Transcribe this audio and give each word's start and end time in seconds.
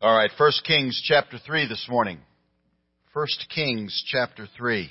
All 0.00 0.16
right, 0.16 0.30
1 0.38 0.52
Kings 0.64 1.02
chapter 1.04 1.38
3 1.44 1.66
this 1.66 1.84
morning. 1.88 2.20
1 3.14 3.26
Kings 3.52 4.04
chapter 4.06 4.46
3. 4.56 4.88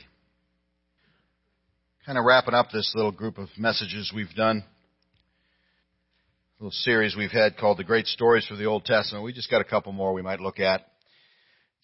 Kind 2.05 2.17
of 2.17 2.25
wrapping 2.25 2.53
up 2.53 2.71
this 2.73 2.91
little 2.93 3.13
group 3.13 3.37
of 3.37 3.47
messages 3.57 4.11
we've 4.13 4.33
done. 4.35 4.65
Little 6.59 6.71
series 6.71 7.15
we've 7.15 7.31
had 7.31 7.55
called 7.55 7.77
The 7.77 7.85
Great 7.85 8.07
Stories 8.07 8.45
for 8.47 8.57
the 8.57 8.65
Old 8.65 8.83
Testament. 8.83 9.23
We 9.23 9.31
just 9.31 9.49
got 9.49 9.61
a 9.61 9.63
couple 9.63 9.93
more 9.93 10.11
we 10.11 10.21
might 10.21 10.41
look 10.41 10.59
at. 10.59 10.85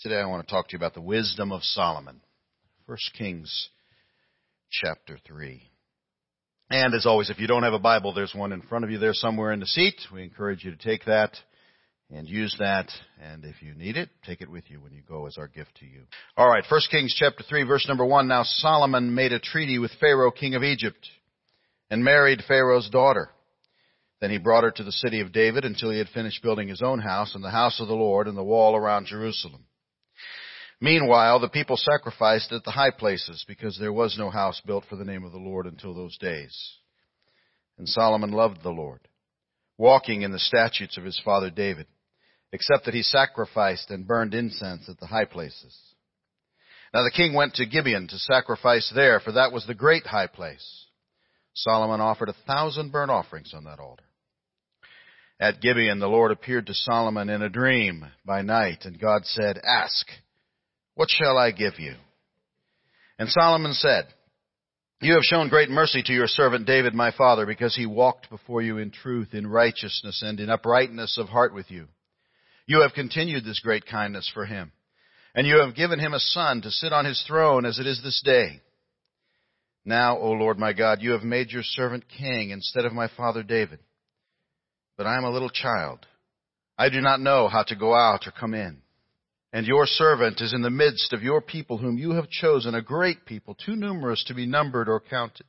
Today 0.01 0.19
I 0.19 0.25
want 0.25 0.45
to 0.45 0.53
talk 0.53 0.67
to 0.67 0.73
you 0.73 0.77
about 0.77 0.93
the 0.93 0.99
wisdom 0.99 1.53
of 1.53 1.63
Solomon. 1.63 2.19
1 2.87 2.97
Kings 3.17 3.69
chapter 4.69 5.17
3. 5.25 5.63
And 6.71 6.93
as 6.93 7.05
always, 7.05 7.29
if 7.29 7.39
you 7.39 7.47
don't 7.47 7.63
have 7.63 7.71
a 7.71 7.79
Bible, 7.79 8.13
there's 8.13 8.35
one 8.35 8.51
in 8.51 8.63
front 8.63 8.83
of 8.83 8.91
you 8.91 8.97
there 8.97 9.13
somewhere 9.13 9.53
in 9.53 9.61
the 9.61 9.65
seat. 9.65 9.95
We 10.13 10.23
encourage 10.23 10.65
you 10.65 10.71
to 10.71 10.77
take 10.77 11.05
that 11.05 11.37
and 12.13 12.29
use 12.29 12.55
that. 12.59 12.89
And 13.21 13.43
if 13.43 13.61
you 13.61 13.73
need 13.73 13.97
it, 13.97 14.09
take 14.23 14.41
it 14.41 14.49
with 14.49 14.69
you 14.69 14.79
when 14.79 14.93
you 14.93 15.01
go 15.07 15.25
as 15.25 15.37
our 15.37 15.47
gift 15.47 15.75
to 15.79 15.85
you. 15.85 16.03
All 16.37 16.47
right, 16.47 16.63
1 16.69 16.81
Kings 16.91 17.15
chapter 17.17 17.43
3, 17.47 17.63
verse 17.63 17.87
number 17.87 18.05
1. 18.05 18.27
Now 18.27 18.43
Solomon 18.43 19.15
made 19.15 19.33
a 19.33 19.39
treaty 19.39 19.79
with 19.79 19.91
Pharaoh, 19.99 20.31
king 20.31 20.55
of 20.55 20.63
Egypt, 20.63 21.07
and 21.89 22.03
married 22.03 22.43
Pharaoh's 22.47 22.89
daughter. 22.89 23.29
Then 24.21 24.31
he 24.31 24.37
brought 24.37 24.63
her 24.63 24.71
to 24.71 24.83
the 24.83 24.91
city 24.91 25.19
of 25.19 25.33
David 25.33 25.65
until 25.65 25.91
he 25.91 25.97
had 25.97 26.07
finished 26.09 26.43
building 26.43 26.69
his 26.69 26.81
own 26.81 26.99
house 26.99 27.35
and 27.35 27.43
the 27.43 27.49
house 27.49 27.81
of 27.81 27.87
the 27.87 27.93
Lord 27.93 28.27
and 28.27 28.37
the 28.37 28.43
wall 28.43 28.75
around 28.75 29.07
Jerusalem. 29.07 29.65
Meanwhile, 30.79 31.39
the 31.39 31.49
people 31.49 31.77
sacrificed 31.77 32.51
at 32.51 32.63
the 32.63 32.71
high 32.71 32.91
places 32.91 33.43
because 33.47 33.77
there 33.79 33.93
was 33.93 34.17
no 34.17 34.29
house 34.29 34.61
built 34.65 34.85
for 34.89 34.95
the 34.95 35.05
name 35.05 35.23
of 35.23 35.31
the 35.31 35.37
Lord 35.37 35.65
until 35.65 35.93
those 35.93 36.17
days. 36.17 36.57
And 37.77 37.87
Solomon 37.87 38.31
loved 38.31 38.63
the 38.63 38.69
Lord, 38.69 38.99
walking 39.77 40.21
in 40.21 40.31
the 40.31 40.39
statutes 40.39 40.97
of 40.97 41.03
his 41.03 41.19
father 41.23 41.49
David 41.49 41.87
except 42.53 42.85
that 42.85 42.93
he 42.93 43.01
sacrificed 43.01 43.89
and 43.89 44.07
burned 44.07 44.35
incense 44.35 44.87
at 44.87 44.99
the 44.99 45.07
high 45.07 45.25
places. 45.25 45.75
Now 46.93 47.03
the 47.03 47.11
king 47.11 47.33
went 47.33 47.55
to 47.55 47.65
Gibeon 47.65 48.07
to 48.07 48.19
sacrifice 48.19 48.91
there, 48.93 49.19
for 49.19 49.31
that 49.33 49.51
was 49.51 49.65
the 49.65 49.73
great 49.73 50.05
high 50.05 50.27
place. 50.27 50.85
Solomon 51.55 51.99
offered 51.99 52.29
a 52.29 52.35
thousand 52.45 52.91
burnt 52.91 53.09
offerings 53.09 53.53
on 53.55 53.63
that 53.63 53.79
altar. 53.79 54.03
At 55.39 55.61
Gibeon, 55.61 55.99
the 55.99 56.07
Lord 56.07 56.31
appeared 56.31 56.67
to 56.67 56.75
Solomon 56.75 57.29
in 57.29 57.41
a 57.41 57.49
dream 57.49 58.05
by 58.23 58.43
night, 58.43 58.85
and 58.85 59.01
God 59.01 59.25
said, 59.25 59.57
Ask, 59.57 60.05
what 60.93 61.09
shall 61.09 61.37
I 61.39 61.51
give 61.51 61.79
you? 61.79 61.95
And 63.17 63.29
Solomon 63.29 63.73
said, 63.73 64.05
You 65.01 65.13
have 65.13 65.23
shown 65.23 65.49
great 65.49 65.69
mercy 65.69 66.03
to 66.03 66.13
your 66.13 66.27
servant 66.27 66.67
David 66.67 66.93
my 66.93 67.11
father, 67.11 67.47
because 67.47 67.75
he 67.75 67.87
walked 67.87 68.29
before 68.29 68.61
you 68.61 68.77
in 68.77 68.91
truth, 68.91 69.33
in 69.33 69.47
righteousness, 69.47 70.21
and 70.23 70.39
in 70.39 70.51
uprightness 70.51 71.17
of 71.17 71.29
heart 71.29 71.53
with 71.53 71.71
you. 71.71 71.87
You 72.65 72.81
have 72.81 72.93
continued 72.93 73.43
this 73.43 73.59
great 73.59 73.85
kindness 73.85 74.29
for 74.33 74.45
him, 74.45 74.71
and 75.35 75.45
you 75.45 75.59
have 75.59 75.75
given 75.75 75.99
him 75.99 76.13
a 76.13 76.19
son 76.19 76.61
to 76.61 76.71
sit 76.71 76.93
on 76.93 77.05
his 77.05 77.21
throne 77.27 77.65
as 77.65 77.77
it 77.77 77.85
is 77.85 78.01
this 78.01 78.21
day. 78.23 78.61
Now, 79.83 80.17
O 80.17 80.31
Lord 80.31 80.57
my 80.57 80.71
God, 80.71 81.01
you 81.01 81.11
have 81.11 81.23
made 81.23 81.51
your 81.51 81.63
servant 81.63 82.05
king 82.07 82.51
instead 82.51 82.85
of 82.85 82.93
my 82.93 83.09
father 83.17 83.43
David. 83.43 83.79
But 84.97 85.07
I 85.07 85.17
am 85.17 85.25
a 85.25 85.29
little 85.29 85.49
child. 85.49 86.05
I 86.77 86.89
do 86.89 87.01
not 87.01 87.19
know 87.19 87.49
how 87.49 87.63
to 87.63 87.75
go 87.75 87.93
out 87.93 88.25
or 88.27 88.31
come 88.31 88.53
in. 88.53 88.77
And 89.51 89.67
your 89.67 89.85
servant 89.85 90.39
is 90.39 90.53
in 90.53 90.61
the 90.61 90.69
midst 90.69 91.11
of 91.11 91.21
your 91.21 91.41
people 91.41 91.77
whom 91.77 91.97
you 91.97 92.11
have 92.11 92.29
chosen, 92.29 92.73
a 92.73 92.81
great 92.81 93.25
people, 93.25 93.55
too 93.55 93.75
numerous 93.75 94.23
to 94.25 94.33
be 94.33 94.47
numbered 94.47 94.87
or 94.87 95.01
counted. 95.01 95.45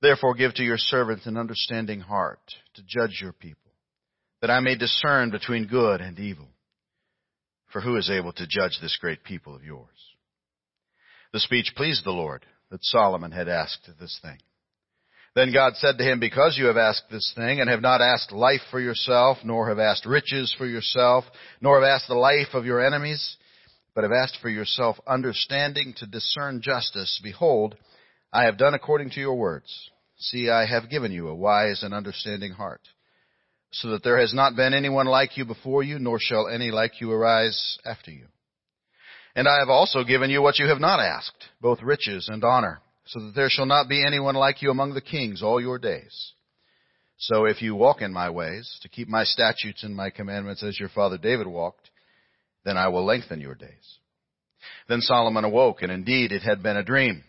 Therefore 0.00 0.34
give 0.34 0.54
to 0.54 0.64
your 0.64 0.78
servant 0.78 1.26
an 1.26 1.36
understanding 1.36 2.00
heart 2.00 2.40
to 2.74 2.82
judge 2.82 3.20
your 3.20 3.32
people 3.32 3.67
that 4.40 4.50
I 4.50 4.60
may 4.60 4.76
discern 4.76 5.30
between 5.30 5.66
good 5.66 6.00
and 6.00 6.18
evil. 6.18 6.48
For 7.72 7.80
who 7.80 7.96
is 7.96 8.10
able 8.10 8.32
to 8.32 8.46
judge 8.46 8.78
this 8.80 8.96
great 9.00 9.24
people 9.24 9.54
of 9.54 9.62
yours? 9.62 9.88
The 11.32 11.40
speech 11.40 11.72
pleased 11.76 12.04
the 12.04 12.10
Lord 12.10 12.46
that 12.70 12.84
Solomon 12.84 13.32
had 13.32 13.48
asked 13.48 13.88
this 14.00 14.18
thing. 14.22 14.38
Then 15.34 15.52
God 15.52 15.74
said 15.76 15.98
to 15.98 16.04
him, 16.04 16.20
Because 16.20 16.56
you 16.58 16.66
have 16.66 16.76
asked 16.76 17.04
this 17.10 17.32
thing, 17.36 17.60
and 17.60 17.68
have 17.68 17.82
not 17.82 18.00
asked 18.00 18.32
life 18.32 18.62
for 18.70 18.80
yourself, 18.80 19.38
nor 19.44 19.68
have 19.68 19.78
asked 19.78 20.06
riches 20.06 20.54
for 20.56 20.66
yourself, 20.66 21.24
nor 21.60 21.80
have 21.80 21.88
asked 21.88 22.08
the 22.08 22.14
life 22.14 22.54
of 22.54 22.64
your 22.64 22.84
enemies, 22.84 23.36
but 23.94 24.04
have 24.04 24.12
asked 24.12 24.38
for 24.40 24.48
yourself 24.48 24.96
understanding 25.06 25.94
to 25.98 26.06
discern 26.06 26.62
justice, 26.62 27.20
behold, 27.22 27.76
I 28.32 28.44
have 28.44 28.58
done 28.58 28.74
according 28.74 29.10
to 29.10 29.20
your 29.20 29.34
words. 29.34 29.90
See, 30.16 30.48
I 30.48 30.66
have 30.66 30.90
given 30.90 31.12
you 31.12 31.28
a 31.28 31.34
wise 31.34 31.82
and 31.82 31.94
understanding 31.94 32.52
heart 32.52 32.80
so 33.70 33.90
that 33.90 34.02
there 34.02 34.18
has 34.18 34.32
not 34.32 34.56
been 34.56 34.74
anyone 34.74 35.06
like 35.06 35.36
you 35.36 35.44
before 35.44 35.82
you, 35.82 35.98
nor 35.98 36.18
shall 36.20 36.48
any 36.48 36.70
like 36.70 37.00
you 37.00 37.12
arise 37.12 37.78
after 37.84 38.10
you. 38.10 38.26
And 39.34 39.46
I 39.46 39.58
have 39.60 39.68
also 39.68 40.04
given 40.04 40.30
you 40.30 40.42
what 40.42 40.58
you 40.58 40.66
have 40.68 40.80
not 40.80 41.00
asked, 41.00 41.44
both 41.60 41.82
riches 41.82 42.28
and 42.32 42.42
honor, 42.42 42.80
so 43.06 43.20
that 43.20 43.34
there 43.34 43.50
shall 43.50 43.66
not 43.66 43.88
be 43.88 44.04
anyone 44.04 44.34
like 44.34 44.62
you 44.62 44.70
among 44.70 44.94
the 44.94 45.00
kings 45.00 45.42
all 45.42 45.60
your 45.60 45.78
days. 45.78 46.32
So 47.18 47.44
if 47.44 47.62
you 47.62 47.74
walk 47.74 48.00
in 48.00 48.12
my 48.12 48.30
ways, 48.30 48.78
to 48.82 48.88
keep 48.88 49.08
my 49.08 49.24
statutes 49.24 49.82
and 49.82 49.94
my 49.94 50.10
commandments 50.10 50.62
as 50.62 50.78
your 50.78 50.88
father 50.88 51.18
David 51.18 51.46
walked, 51.46 51.90
then 52.64 52.76
I 52.76 52.88
will 52.88 53.04
lengthen 53.04 53.40
your 53.40 53.54
days. 53.54 53.98
Then 54.88 55.00
Solomon 55.00 55.44
awoke, 55.44 55.82
and 55.82 55.92
indeed 55.92 56.32
it 56.32 56.42
had 56.42 56.62
been 56.62 56.76
a 56.76 56.84
dream. 56.84 57.24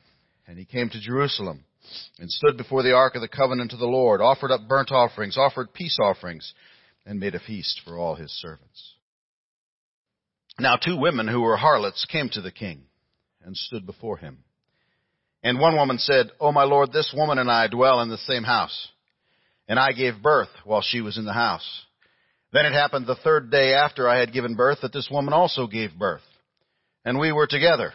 And 0.47 0.57
he 0.57 0.65
came 0.65 0.89
to 0.89 0.99
Jerusalem 0.99 1.65
and 2.19 2.29
stood 2.29 2.57
before 2.57 2.83
the 2.83 2.93
ark 2.93 3.15
of 3.15 3.21
the 3.21 3.27
covenant 3.27 3.73
of 3.73 3.79
the 3.79 3.85
Lord, 3.85 4.21
offered 4.21 4.51
up 4.51 4.67
burnt 4.67 4.91
offerings, 4.91 5.37
offered 5.37 5.73
peace 5.73 5.97
offerings, 6.01 6.53
and 7.05 7.19
made 7.19 7.35
a 7.35 7.39
feast 7.39 7.81
for 7.85 7.97
all 7.97 8.15
his 8.15 8.31
servants. 8.31 8.93
Now 10.59 10.75
two 10.75 10.97
women 10.97 11.27
who 11.27 11.41
were 11.41 11.57
harlots 11.57 12.05
came 12.05 12.29
to 12.29 12.41
the 12.41 12.51
king 12.51 12.83
and 13.43 13.55
stood 13.55 13.85
before 13.85 14.17
him. 14.17 14.39
And 15.41 15.59
one 15.59 15.75
woman 15.75 15.97
said, 15.97 16.31
O 16.39 16.51
my 16.51 16.63
lord, 16.63 16.91
this 16.91 17.13
woman 17.15 17.37
and 17.37 17.49
I 17.49 17.67
dwell 17.67 18.01
in 18.01 18.09
the 18.09 18.17
same 18.17 18.43
house, 18.43 18.89
and 19.67 19.79
I 19.79 19.93
gave 19.93 20.21
birth 20.21 20.49
while 20.65 20.81
she 20.81 20.99
was 20.99 21.17
in 21.17 21.25
the 21.25 21.33
house. 21.33 21.85
Then 22.51 22.65
it 22.65 22.73
happened 22.73 23.07
the 23.07 23.15
third 23.15 23.49
day 23.49 23.73
after 23.73 24.09
I 24.09 24.19
had 24.19 24.33
given 24.33 24.55
birth 24.55 24.79
that 24.81 24.91
this 24.91 25.07
woman 25.09 25.33
also 25.33 25.67
gave 25.67 25.97
birth, 25.97 26.23
and 27.05 27.19
we 27.19 27.31
were 27.31 27.47
together. 27.47 27.93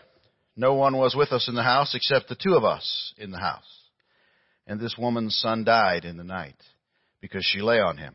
No 0.57 0.75
one 0.75 0.97
was 0.97 1.15
with 1.15 1.33
us 1.33 1.49
in 1.49 1.55
the 1.55 1.63
house 1.63 1.95
except 1.95 2.29
the 2.29 2.37
two 2.37 2.55
of 2.55 2.65
us 2.65 3.13
in 3.19 3.31
the 3.31 3.39
house 3.39 3.84
and 4.67 4.81
this 4.81 4.97
woman's 4.99 5.37
son 5.37 5.65
died 5.65 6.05
in 6.05 6.17
the 6.17 6.25
night 6.25 6.57
because 7.21 7.45
she 7.45 7.61
lay 7.61 7.81
on 7.81 7.97
him. 7.97 8.15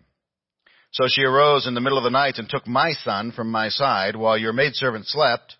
So 0.92 1.06
she 1.08 1.24
arose 1.24 1.68
in 1.68 1.76
the 1.76 1.82
middle 1.82 1.98
of 1.98 2.04
the 2.04 2.10
night 2.10 2.38
and 2.38 2.50
took 2.50 2.66
my 2.68 2.92
son 3.04 3.32
from 3.32 3.52
my 3.52 3.70
side 3.70 4.16
while 4.16 4.38
your 4.38 4.54
maidservant 4.54 5.06
slept 5.06 5.56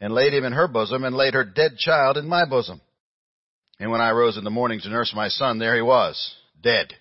and 0.00 0.12
laid 0.12 0.34
him 0.34 0.44
in 0.44 0.52
her 0.52 0.66
bosom 0.66 1.04
and 1.04 1.14
laid 1.14 1.34
her 1.34 1.44
dead 1.44 1.76
child 1.76 2.16
in 2.16 2.28
my 2.28 2.44
bosom. 2.44 2.80
And 3.78 3.90
when 3.90 4.00
I 4.00 4.10
rose 4.10 4.36
in 4.36 4.44
the 4.44 4.50
morning 4.50 4.80
to 4.80 4.88
nurse 4.88 5.12
my 5.14 5.28
son, 5.28 5.58
there 5.58 5.76
he 5.76 5.82
was, 5.82 6.34
dead. 6.60 6.92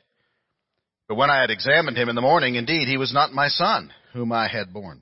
But 1.08 1.16
when 1.16 1.30
I 1.30 1.42
had 1.42 1.50
examined 1.50 1.98
him 1.98 2.10
in 2.10 2.16
the 2.16 2.22
morning, 2.22 2.56
indeed, 2.56 2.88
he 2.88 2.98
was 2.98 3.14
not 3.14 3.34
my 3.34 3.48
son, 3.50 3.92
whom 4.14 4.32
I 4.32 4.48
had 4.48 4.72
borne. 4.72 5.02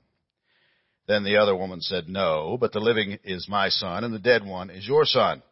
Then 1.06 1.24
the 1.24 1.36
other 1.36 1.54
woman 1.54 1.80
said, 1.80 2.08
No, 2.08 2.56
but 2.58 2.72
the 2.72 2.80
living 2.80 3.18
is 3.24 3.48
my 3.48 3.68
son, 3.68 4.04
and 4.04 4.14
the 4.14 4.18
dead 4.18 4.44
one 4.44 4.70
is 4.70 4.86
your 4.86 5.04
son. 5.04 5.42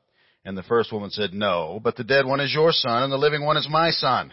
And 0.44 0.56
the 0.56 0.62
first 0.62 0.92
woman 0.92 1.10
said, 1.10 1.32
No, 1.32 1.80
but 1.82 1.96
the 1.96 2.04
dead 2.04 2.24
one 2.24 2.40
is 2.40 2.54
your 2.54 2.72
son, 2.72 3.02
and 3.02 3.12
the 3.12 3.16
living 3.16 3.44
one 3.44 3.56
is 3.56 3.68
my 3.70 3.90
son. 3.90 4.32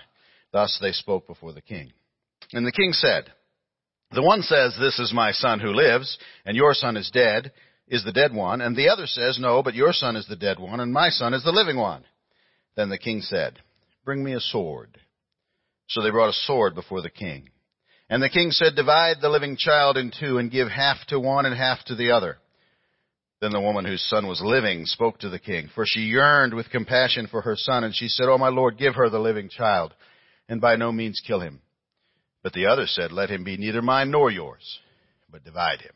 Thus 0.52 0.78
they 0.82 0.92
spoke 0.92 1.28
before 1.28 1.52
the 1.52 1.62
king. 1.62 1.92
And 2.54 2.66
the 2.66 2.72
king 2.72 2.94
said, 2.94 3.26
The 4.12 4.22
one 4.22 4.42
says, 4.42 4.76
This 4.80 5.00
is 5.00 5.14
my 5.14 5.32
son 5.32 5.60
who 5.60 5.74
lives, 5.74 6.18
and 6.46 6.56
your 6.56 6.74
son 6.74 6.96
is 6.98 7.10
dead, 7.12 7.52
is 7.88 8.04
the 8.04 8.12
dead 8.12 8.34
one. 8.34 8.62
And 8.62 8.76
the 8.76 8.90
other 8.90 9.08
says, 9.08 9.38
No, 9.40 9.62
but 9.64 9.76
your 9.76 9.94
son 9.94 10.16
is 10.16 10.28
the 10.28 10.36
dead 10.36 10.60
one, 10.60 10.80
and 10.80 10.94
my 10.94 11.10
son 11.10 11.34
is 11.34 11.44
the 11.44 11.52
living 11.52 11.78
one. 11.78 12.06
Then 12.76 12.90
the 12.90 12.98
king 12.98 13.22
said, 13.22 13.60
Bring 14.04 14.24
me 14.24 14.34
a 14.34 14.40
sword. 14.40 14.98
So 15.88 16.02
they 16.02 16.10
brought 16.10 16.30
a 16.30 16.46
sword 16.46 16.76
before 16.76 17.02
the 17.02 17.10
king. 17.10 17.50
And 18.10 18.22
the 18.22 18.30
king 18.30 18.52
said, 18.52 18.76
Divide 18.76 19.18
the 19.22 19.30
living 19.30 19.58
child 19.58 19.98
in 19.98 20.12
two, 20.18 20.38
and 20.38 20.52
give 20.52 20.68
half 20.68 20.98
to 21.08 21.20
one 21.20 21.46
and 21.46 21.56
half 21.56 21.84
to 21.86 21.96
the 21.96 22.12
other. 22.12 22.38
Then 23.42 23.52
the 23.52 23.62
woman 23.62 23.86
whose 23.86 24.08
son 24.10 24.28
was 24.28 24.42
living 24.42 24.86
spoke 24.86 25.20
to 25.20 25.30
the 25.30 25.40
king, 25.40 25.70
for 25.76 25.86
she 25.86 26.02
yearned 26.02 26.54
with 26.54 26.70
compassion 26.70 27.28
for 27.28 27.42
her 27.42 27.56
son, 27.56 27.84
and 27.84 27.94
she 27.94 28.08
said, 28.08 28.28
Oh, 28.30 28.38
my 28.38 28.48
lord, 28.50 28.78
give 28.78 28.96
her 28.96 29.10
the 29.10 29.20
living 29.20 29.50
child, 29.50 29.94
and 30.48 30.62
by 30.62 30.78
no 30.78 30.92
means 30.92 31.22
kill 31.26 31.42
him. 31.42 31.62
But 32.44 32.54
the 32.54 32.68
other 32.68 32.86
said, 32.86 33.12
Let 33.12 33.30
him 33.30 33.44
be 33.44 33.58
neither 33.58 33.82
mine 33.82 34.12
nor 34.12 34.32
yours, 34.32 34.80
but 35.30 35.44
divide 35.44 35.82
him. 35.82 35.94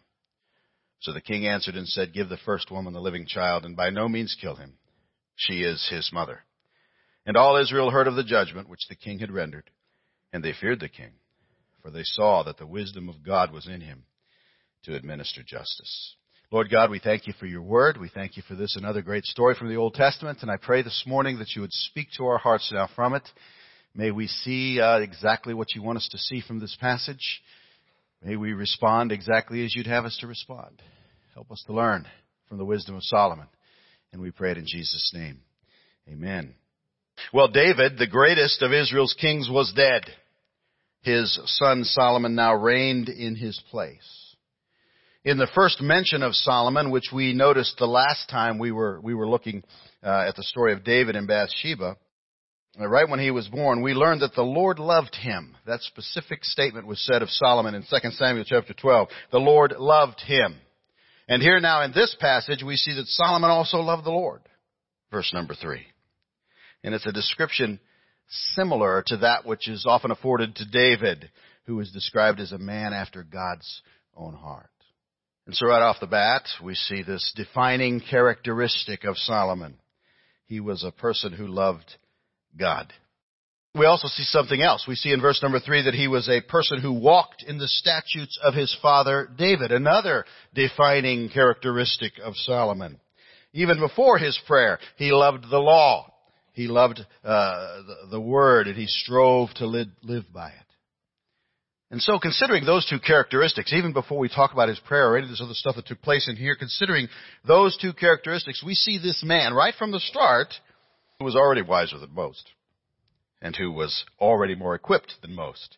So 0.99 1.13
the 1.13 1.21
king 1.21 1.47
answered 1.47 1.75
and 1.75 1.87
said, 1.87 2.13
Give 2.13 2.27
the 2.27 2.37
first 2.37 2.71
woman 2.71 2.93
the 2.93 2.99
living 2.99 3.25
child, 3.25 3.63
and 3.63 3.75
by 3.75 3.89
no 3.89 4.09
means 4.09 4.35
kill 4.39 4.55
him. 4.55 4.77
She 5.35 5.61
is 5.61 5.87
his 5.89 6.11
mother. 6.11 6.43
And 7.25 7.37
all 7.37 7.55
Israel 7.55 7.91
heard 7.91 8.07
of 8.07 8.15
the 8.15 8.23
judgment 8.23 8.67
which 8.67 8.87
the 8.89 8.95
king 8.95 9.19
had 9.19 9.31
rendered, 9.31 9.69
and 10.33 10.43
they 10.43 10.51
feared 10.51 10.81
the 10.81 10.89
king, 10.89 11.13
for 11.81 11.89
they 11.89 12.03
saw 12.03 12.43
that 12.43 12.57
the 12.57 12.67
wisdom 12.67 13.07
of 13.07 13.23
God 13.23 13.53
was 13.53 13.67
in 13.67 13.79
him 13.79 14.03
to 14.83 14.95
administer 14.95 15.41
justice. 15.41 16.15
Lord 16.51 16.71
God, 16.71 16.89
we 16.89 16.97
thank 16.97 17.27
you 17.27 17.33
for 17.39 17.45
your 17.45 17.61
word. 17.61 17.97
We 17.97 18.09
thank 18.09 18.35
you 18.35 18.41
for 18.47 18.55
this 18.55 18.75
another 18.75 19.03
great 19.03 19.23
story 19.23 19.53
from 19.53 19.69
the 19.69 19.75
Old 19.75 19.93
Testament. 19.93 20.39
And 20.41 20.49
I 20.49 20.57
pray 20.57 20.81
this 20.81 21.03
morning 21.05 21.37
that 21.37 21.55
you 21.55 21.61
would 21.61 21.71
speak 21.71 22.07
to 22.17 22.25
our 22.25 22.39
hearts 22.39 22.71
now 22.73 22.89
from 22.95 23.13
it. 23.13 23.21
May 23.93 24.09
we 24.09 24.25
see 24.25 24.81
uh, 24.81 24.97
exactly 24.97 25.53
what 25.53 25.75
you 25.75 25.83
want 25.83 25.99
us 25.99 26.09
to 26.11 26.17
see 26.17 26.41
from 26.41 26.59
this 26.59 26.75
passage. 26.81 27.43
May 28.23 28.35
we 28.35 28.53
respond 28.53 29.11
exactly 29.11 29.63
as 29.63 29.75
you'd 29.75 29.85
have 29.85 30.05
us 30.05 30.17
to 30.21 30.27
respond. 30.27 30.81
Help 31.35 31.51
us 31.51 31.63
to 31.67 31.73
learn 31.73 32.07
from 32.47 32.57
the 32.57 32.65
wisdom 32.65 32.95
of 32.95 33.03
Solomon. 33.03 33.45
And 34.11 34.19
we 34.19 34.31
pray 34.31 34.49
it 34.49 34.57
in 34.57 34.65
Jesus' 34.65 35.11
name. 35.13 35.41
Amen. 36.11 36.55
Well, 37.31 37.49
David, 37.49 37.99
the 37.99 38.07
greatest 38.07 38.63
of 38.63 38.73
Israel's 38.73 39.15
kings, 39.21 39.47
was 39.51 39.71
dead. 39.75 40.01
His 41.01 41.39
son 41.59 41.83
Solomon 41.83 42.33
now 42.33 42.55
reigned 42.55 43.07
in 43.07 43.35
his 43.35 43.61
place. 43.69 44.18
In 45.25 45.37
the 45.37 45.49
first 45.53 45.81
mention 45.81 46.23
of 46.23 46.33
Solomon, 46.33 46.91
which 46.91 47.09
we 47.13 47.33
noticed 47.33 47.75
the 47.77 47.85
last 47.85 48.29
time 48.29 48.57
we 48.57 48.71
were, 48.71 49.01
we 49.01 49.13
were 49.13 49.27
looking 49.27 49.63
uh, 50.01 50.25
at 50.27 50.37
the 50.37 50.43
story 50.43 50.71
of 50.71 50.85
David 50.85 51.17
and 51.17 51.27
Bathsheba, 51.27 51.97
right 52.79 53.09
when 53.09 53.19
he 53.19 53.29
was 53.29 53.49
born, 53.49 53.81
we 53.81 53.93
learned 53.93 54.21
that 54.21 54.33
the 54.33 54.43
Lord 54.43 54.79
loved 54.79 55.13
him. 55.15 55.57
That 55.65 55.81
specific 55.81 56.45
statement 56.45 56.87
was 56.87 57.05
said 57.05 57.21
of 57.21 57.29
Solomon 57.29 57.75
in 57.75 57.83
2 57.83 58.11
Samuel 58.11 58.45
chapter 58.47 58.73
12. 58.73 59.09
The 59.31 59.39
Lord 59.39 59.73
loved 59.77 60.21
him. 60.21 60.55
And 61.27 61.41
here 61.41 61.59
now 61.59 61.83
in 61.83 61.91
this 61.91 62.15
passage, 62.17 62.63
we 62.63 62.77
see 62.77 62.95
that 62.95 63.07
Solomon 63.07 63.49
also 63.49 63.79
loved 63.79 64.05
the 64.05 64.11
Lord. 64.11 64.41
Verse 65.11 65.33
number 65.33 65.53
3. 65.53 65.81
And 66.85 66.95
it's 66.95 67.05
a 67.05 67.11
description 67.11 67.81
similar 68.55 69.03
to 69.07 69.17
that 69.17 69.45
which 69.45 69.67
is 69.67 69.85
often 69.85 70.11
afforded 70.11 70.55
to 70.55 70.65
David, 70.65 71.29
who 71.65 71.77
is 71.81 71.91
described 71.91 72.39
as 72.39 72.53
a 72.53 72.57
man 72.57 72.93
after 72.93 73.23
God's 73.23 73.81
own 74.15 74.33
heart. 74.33 74.69
And 75.49 75.55
so 75.55 75.65
right 75.65 75.81
off 75.81 75.99
the 75.99 76.05
bat, 76.05 76.43
we 76.63 76.75
see 76.75 77.01
this 77.01 77.33
defining 77.35 78.01
characteristic 78.01 79.03
of 79.03 79.17
Solomon. 79.17 79.79
He 80.45 80.59
was 80.59 80.83
a 80.83 80.91
person 80.91 81.33
who 81.33 81.47
loved 81.47 81.91
God. 82.55 82.93
We 83.73 83.87
also 83.87 84.09
see 84.09 84.25
something 84.25 84.61
else. 84.61 84.85
We 84.87 84.93
see 84.93 85.11
in 85.11 85.21
verse 85.21 85.41
number 85.41 85.59
three 85.59 85.81
that 85.81 85.95
he 85.95 86.07
was 86.07 86.29
a 86.29 86.41
person 86.41 86.79
who 86.79 86.93
walked 86.93 87.41
in 87.41 87.57
the 87.57 87.67
statutes 87.67 88.37
of 88.43 88.53
his 88.53 88.77
father 88.79 89.27
David, 89.39 89.71
another 89.71 90.23
defining 90.53 91.29
characteristic 91.29 92.13
of 92.23 92.35
Solomon. 92.35 92.99
Even 93.51 93.79
before 93.79 94.19
his 94.19 94.39
prayer, 94.45 94.77
he 94.97 95.11
loved 95.11 95.49
the 95.49 95.57
law. 95.57 96.13
He 96.53 96.67
loved 96.67 96.99
uh, 96.99 97.77
the, 97.87 97.95
the, 98.11 98.21
word, 98.21 98.67
and 98.67 98.77
he 98.77 98.85
strove 98.85 99.49
to 99.55 99.65
live, 99.65 99.87
live 100.03 100.25
by 100.31 100.49
it. 100.49 100.68
And 101.91 102.01
so, 102.01 102.19
considering 102.19 102.65
those 102.65 102.85
two 102.87 102.99
characteristics, 102.99 103.73
even 103.73 103.93
before 103.93 104.19
we 104.19 104.29
talk 104.29 104.53
about 104.53 104.69
his 104.69 104.79
prayer 104.79 105.09
or 105.09 105.17
any 105.17 105.25
of 105.25 105.31
this 105.31 105.41
other 105.41 105.55
stuff 105.55 105.75
that 105.75 105.87
took 105.87 106.01
place 106.01 106.27
in 106.29 106.35
here, 106.35 106.55
considering 106.55 107.07
those 107.47 107.77
two 107.77 107.93
characteristics, 107.93 108.63
we 108.63 108.75
see 108.75 108.99
this 108.99 109.23
man 109.23 109.53
right 109.53 109.73
from 109.77 109.91
the 109.91 109.99
start 109.99 110.53
who 111.17 111.25
was 111.25 111.35
already 111.35 111.63
wiser 111.63 111.97
than 111.97 112.13
most 112.13 112.51
and 113.41 113.55
who 113.55 113.71
was 113.71 114.05
already 114.19 114.53
more 114.53 114.75
equipped 114.75 115.15
than 115.21 115.33
most 115.33 115.77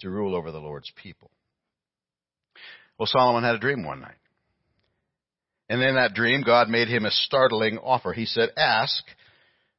to 0.00 0.10
rule 0.10 0.34
over 0.34 0.52
the 0.52 0.58
Lord's 0.58 0.92
people. 1.02 1.30
Well, 2.98 3.06
Solomon 3.06 3.44
had 3.44 3.54
a 3.54 3.58
dream 3.60 3.84
one 3.84 4.00
night. 4.00 4.16
And 5.70 5.82
in 5.82 5.94
that 5.94 6.14
dream, 6.14 6.42
God 6.44 6.68
made 6.68 6.88
him 6.88 7.04
a 7.04 7.10
startling 7.10 7.78
offer. 7.78 8.12
He 8.12 8.26
said, 8.26 8.50
Ask, 8.56 9.04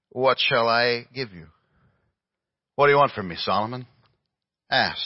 what 0.10 0.38
shall 0.40 0.68
I 0.68 1.06
give 1.14 1.32
you? 1.34 1.48
What 2.76 2.88
do 2.88 2.92
you 2.92 2.98
want 2.98 3.12
from 3.12 3.28
me, 3.28 3.36
Solomon? 3.38 3.86
Ask. 4.72 5.02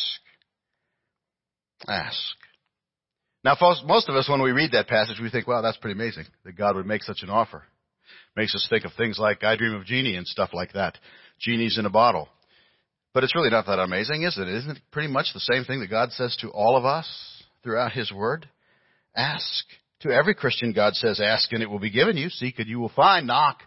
Ask. 1.87 2.17
Now, 3.43 3.57
most 3.85 4.07
of 4.07 4.15
us, 4.15 4.29
when 4.29 4.41
we 4.41 4.51
read 4.51 4.71
that 4.71 4.87
passage, 4.87 5.19
we 5.21 5.29
think, 5.29 5.47
wow, 5.47 5.61
that's 5.61 5.77
pretty 5.77 5.99
amazing 5.99 6.25
that 6.45 6.57
God 6.57 6.75
would 6.75 6.85
make 6.85 7.03
such 7.03 7.23
an 7.23 7.29
offer. 7.29 7.63
Makes 8.35 8.55
us 8.55 8.65
think 8.69 8.85
of 8.85 8.91
things 8.93 9.19
like 9.19 9.43
I 9.43 9.55
Dream 9.55 9.75
of 9.75 9.85
Jeannie 9.85 10.15
and 10.15 10.25
stuff 10.25 10.51
like 10.53 10.73
that. 10.73 10.97
Genie's 11.39 11.77
in 11.77 11.85
a 11.85 11.89
bottle. 11.89 12.29
But 13.13 13.23
it's 13.23 13.35
really 13.35 13.49
not 13.49 13.65
that 13.67 13.79
amazing, 13.79 14.23
is 14.23 14.37
it? 14.37 14.47
Isn't 14.47 14.77
it 14.77 14.81
pretty 14.91 15.09
much 15.09 15.27
the 15.33 15.39
same 15.39 15.65
thing 15.65 15.81
that 15.81 15.89
God 15.89 16.11
says 16.11 16.35
to 16.41 16.49
all 16.49 16.77
of 16.77 16.85
us 16.85 17.07
throughout 17.63 17.91
His 17.91 18.11
Word? 18.11 18.47
Ask. 19.15 19.65
To 20.01 20.09
every 20.09 20.35
Christian, 20.35 20.73
God 20.73 20.95
says, 20.95 21.21
ask 21.21 21.51
and 21.53 21.61
it 21.61 21.69
will 21.69 21.79
be 21.79 21.91
given 21.91 22.17
you. 22.17 22.29
Seek 22.29 22.59
and 22.59 22.67
you 22.67 22.79
will 22.79 22.89
find. 22.89 23.27
Knock 23.27 23.59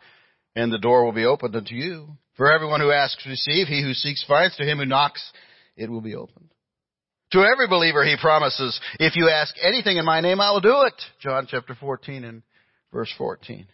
and 0.54 0.72
the 0.72 0.78
door 0.78 1.04
will 1.04 1.12
be 1.12 1.24
opened 1.24 1.54
unto 1.54 1.74
you. 1.74 2.08
For 2.36 2.52
everyone 2.52 2.80
who 2.80 2.90
asks, 2.90 3.26
receive. 3.26 3.68
He 3.68 3.82
who 3.82 3.94
seeks 3.94 4.24
finds. 4.24 4.56
To 4.56 4.64
him 4.64 4.78
who 4.78 4.86
knocks, 4.86 5.32
it 5.76 5.88
will 5.88 6.02
be 6.02 6.14
opened. 6.14 6.50
To 7.36 7.44
every 7.44 7.68
believer, 7.68 8.02
he 8.02 8.16
promises, 8.18 8.80
if 8.98 9.14
you 9.14 9.28
ask 9.28 9.54
anything 9.60 9.98
in 9.98 10.06
my 10.06 10.22
name, 10.22 10.40
I 10.40 10.52
will 10.52 10.62
do 10.62 10.84
it. 10.86 10.94
John 11.20 11.46
chapter 11.46 11.74
14 11.74 12.24
and 12.24 12.42
verse 12.90 13.12
14. 13.18 13.66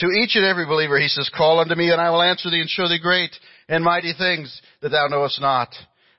To 0.00 0.06
each 0.20 0.34
and 0.34 0.44
every 0.44 0.66
believer, 0.66 0.98
he 0.98 1.06
says, 1.06 1.30
call 1.32 1.60
unto 1.60 1.76
me 1.76 1.92
and 1.92 2.00
I 2.00 2.10
will 2.10 2.22
answer 2.22 2.50
thee 2.50 2.60
and 2.60 2.68
show 2.68 2.88
thee 2.88 2.98
great 3.00 3.30
and 3.68 3.84
mighty 3.84 4.12
things 4.18 4.60
that 4.80 4.88
thou 4.88 5.06
knowest 5.06 5.40
not. 5.40 5.68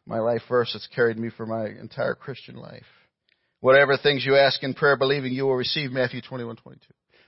My 0.06 0.20
life 0.20 0.44
verse 0.48 0.72
has 0.72 0.88
carried 0.96 1.18
me 1.18 1.32
for 1.36 1.46
my 1.46 1.66
entire 1.66 2.16
Christian 2.16 2.56
life. 2.56 2.86
Whatever 3.60 3.98
things 3.98 4.26
you 4.26 4.38
ask 4.38 4.64
in 4.64 4.74
prayer, 4.74 4.96
believing 4.96 5.34
you 5.34 5.44
will 5.44 5.58
receive, 5.58 5.92
Matthew 5.92 6.22
21, 6.22 6.56
22. 6.56 6.80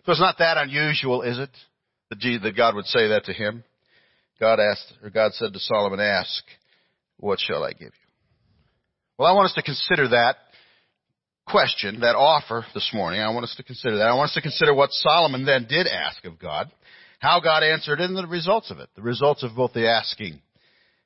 So 0.06 0.14
it's 0.14 0.22
not 0.22 0.38
that 0.38 0.56
unusual, 0.56 1.24
is 1.24 1.40
it? 1.40 1.50
That 2.10 2.56
God 2.56 2.76
would 2.76 2.86
say 2.86 3.10
that 3.10 3.26
to 3.26 3.34
him? 3.34 3.66
God 4.40 4.62
asked, 4.62 4.94
or 5.04 5.10
God 5.10 5.34
said 5.34 5.52
to 5.52 5.60
Solomon, 5.60 6.00
ask, 6.00 6.42
what 7.18 7.42
shall 7.42 7.66
I 7.66 7.74
give 7.74 7.82
you? 7.82 8.05
Well, 9.18 9.30
I 9.30 9.34
want 9.34 9.46
us 9.46 9.54
to 9.54 9.62
consider 9.62 10.10
that 10.10 10.36
question, 11.48 12.02
that 12.02 12.16
offer 12.16 12.66
this 12.74 12.92
morning. 12.94 13.22
I 13.22 13.30
want 13.30 13.46
us 13.46 13.56
to 13.56 13.64
consider 13.64 13.98
that. 13.98 14.08
I 14.08 14.14
want 14.14 14.30
us 14.30 14.34
to 14.34 14.42
consider 14.42 14.74
what 14.74 14.92
Solomon 14.92 15.46
then 15.46 15.68
did 15.70 15.88
ask 15.88 16.26
of 16.26 16.38
God, 16.38 16.70
how 17.20 17.40
God 17.40 17.64
answered 17.64 18.02
and 18.02 18.18
the 18.18 18.28
results 18.28 18.72
of 18.72 18.80
it, 18.80 18.90
the 18.96 19.02
results 19.02 19.42
of 19.44 19.56
both 19.56 19.72
the 19.72 19.88
asking 19.88 20.42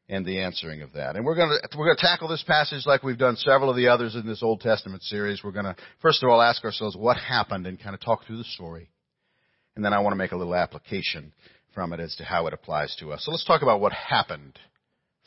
and 0.08 0.26
the 0.26 0.42
answering 0.42 0.82
of 0.82 0.94
that. 0.94 1.18
And 1.18 1.24
we're 1.24 1.36
going 1.36 1.50
to, 1.50 1.78
we're 1.78 1.86
going 1.86 1.98
to 1.98 2.02
tackle 2.02 2.28
this 2.28 2.44
passage 2.48 2.88
like 2.88 3.04
we've 3.04 3.16
done 3.16 3.36
several 3.36 3.70
of 3.70 3.76
the 3.76 3.90
others 3.90 4.16
in 4.16 4.26
this 4.26 4.42
Old 4.42 4.62
Testament 4.62 5.04
series. 5.04 5.44
We're 5.44 5.52
going 5.52 5.66
to, 5.66 5.76
first 6.02 6.24
of 6.24 6.30
all, 6.30 6.42
ask 6.42 6.64
ourselves 6.64 6.98
what 6.98 7.18
happened 7.18 7.68
and 7.68 7.80
kind 7.80 7.94
of 7.94 8.02
talk 8.02 8.26
through 8.26 8.38
the 8.38 8.44
story. 8.44 8.90
And 9.76 9.86
then 9.86 9.94
I 9.94 10.00
want 10.00 10.14
to 10.14 10.18
make 10.18 10.32
a 10.32 10.36
little 10.36 10.56
application 10.56 11.32
from 11.76 11.94
it 11.94 12.00
as 12.00 12.16
to 12.16 12.24
how 12.24 12.48
it 12.48 12.56
applies 12.56 12.96
to 13.02 13.12
us. 13.12 13.24
So 13.24 13.30
let's 13.30 13.46
talk 13.46 13.62
about 13.62 13.82
what 13.82 13.94
happened 13.94 14.58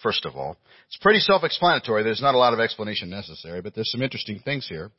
first 0.02 0.24
of 0.24 0.36
all. 0.36 0.56
It's 0.88 0.98
pretty 0.98 1.20
self-explanatory. 1.20 2.02
There's 2.02 2.22
not 2.22 2.34
a 2.34 2.38
lot 2.38 2.52
of 2.52 2.60
explanation 2.60 3.10
necessary, 3.10 3.62
but 3.62 3.74
there's 3.74 3.90
some 3.90 4.02
interesting 4.02 4.40
things 4.44 4.68
here. 4.68 4.90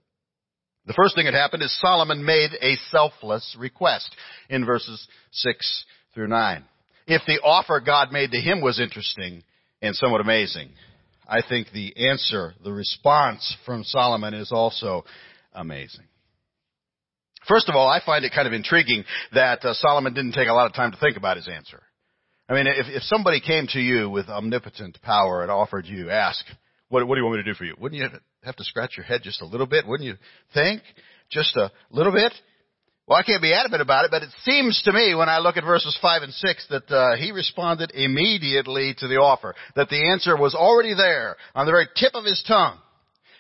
The 0.86 0.94
first 0.94 1.16
thing 1.16 1.26
that 1.26 1.34
happened 1.34 1.64
is 1.64 1.80
Solomon 1.80 2.26
made 2.26 2.52
a 2.62 2.76
selfless 2.90 3.56
request 3.58 4.14
in 4.50 4.66
verses 4.66 5.08
6 5.32 5.86
through 6.14 6.28
9. 6.28 6.64
If 7.08 7.22
the 7.26 7.40
offer 7.42 7.80
God 7.80 8.12
made 8.12 8.32
to 8.32 8.40
him 8.40 8.62
was 8.62 8.80
interesting 8.80 9.44
and 9.82 9.96
somewhat 9.96 10.22
amazing, 10.22 10.70
I 11.28 11.42
think 11.48 11.72
the 11.72 11.96
answer, 12.10 12.54
the 12.64 12.74
response 12.74 13.56
from 13.66 13.84
Solomon 13.84 14.34
is 14.34 14.52
also 14.52 15.06
amazing. 15.54 16.06
First 17.48 17.70
of 17.70 17.76
all, 17.76 17.88
I 17.88 18.00
find 18.06 18.24
it 18.24 18.34
kind 18.34 18.48
of 18.48 18.54
intriguing 18.54 19.04
that 19.34 19.64
uh, 19.64 19.74
Solomon 19.74 20.14
didn't 20.14 20.34
take 20.34 20.48
a 20.48 20.54
lot 20.54 20.66
of 20.66 20.74
time 20.74 20.92
to 20.92 20.98
think 20.98 21.18
about 21.18 21.38
his 21.38 21.48
answer. 21.48 21.82
I 22.50 22.54
mean, 22.54 22.68
if, 22.68 22.88
if 22.90 23.04
somebody 23.04 23.40
came 23.40 23.68
to 23.68 23.80
you 23.80 24.10
with 24.10 24.28
omnipotent 24.28 25.02
power 25.02 25.42
and 25.42 25.52
offered 25.52 25.86
you, 25.86 26.10
ask, 26.10 26.44
what, 26.90 27.08
what 27.08 27.16
do 27.16 27.22
you 27.22 27.26
want 27.26 27.38
me 27.38 27.44
to 27.44 27.52
do 27.52 27.56
for 27.56 27.64
you? 27.64 27.76
Wouldn't 27.80 28.02
you 28.02 28.08
have 28.44 28.56
to 28.56 28.64
scratch 28.64 28.98
your 28.98 29.06
head 29.06 29.22
just 29.24 29.42
a 29.42 29.46
little 29.46 29.66
bit? 29.66 29.88
Wouldn't 29.88 30.08
you 30.08 30.16
think? 30.54 30.82
Just 31.30 31.56
a 31.56 31.72
little 31.90 32.12
bit? 32.12 32.34
Well, 33.08 33.18
I 33.18 33.24
can't 33.24 33.42
be 33.42 33.54
adamant 33.54 33.82
about 33.82 34.06
it, 34.06 34.12
but 34.12 34.24
it 34.24 34.30
seems 34.44 34.82
to 34.84 34.94
me 34.94 35.14
when 35.14 35.28
I 35.28 35.40
look 35.40 35.58
at 35.58 35.66
verses 35.66 35.98
5 36.02 36.22
and 36.22 36.34
6 36.34 36.68
that 36.70 36.92
uh, 36.92 37.16
he 37.18 37.32
responded 37.32 37.92
immediately 37.94 38.96
to 39.00 39.08
the 39.08 39.18
offer, 39.18 39.56
that 39.76 39.90
the 39.90 40.12
answer 40.12 40.38
was 40.38 40.56
already 40.56 40.94
there 40.94 41.36
on 41.54 41.66
the 41.66 41.72
very 41.72 41.88
tip 41.98 42.14
of 42.14 42.24
his 42.24 42.44
tongue. 42.48 42.78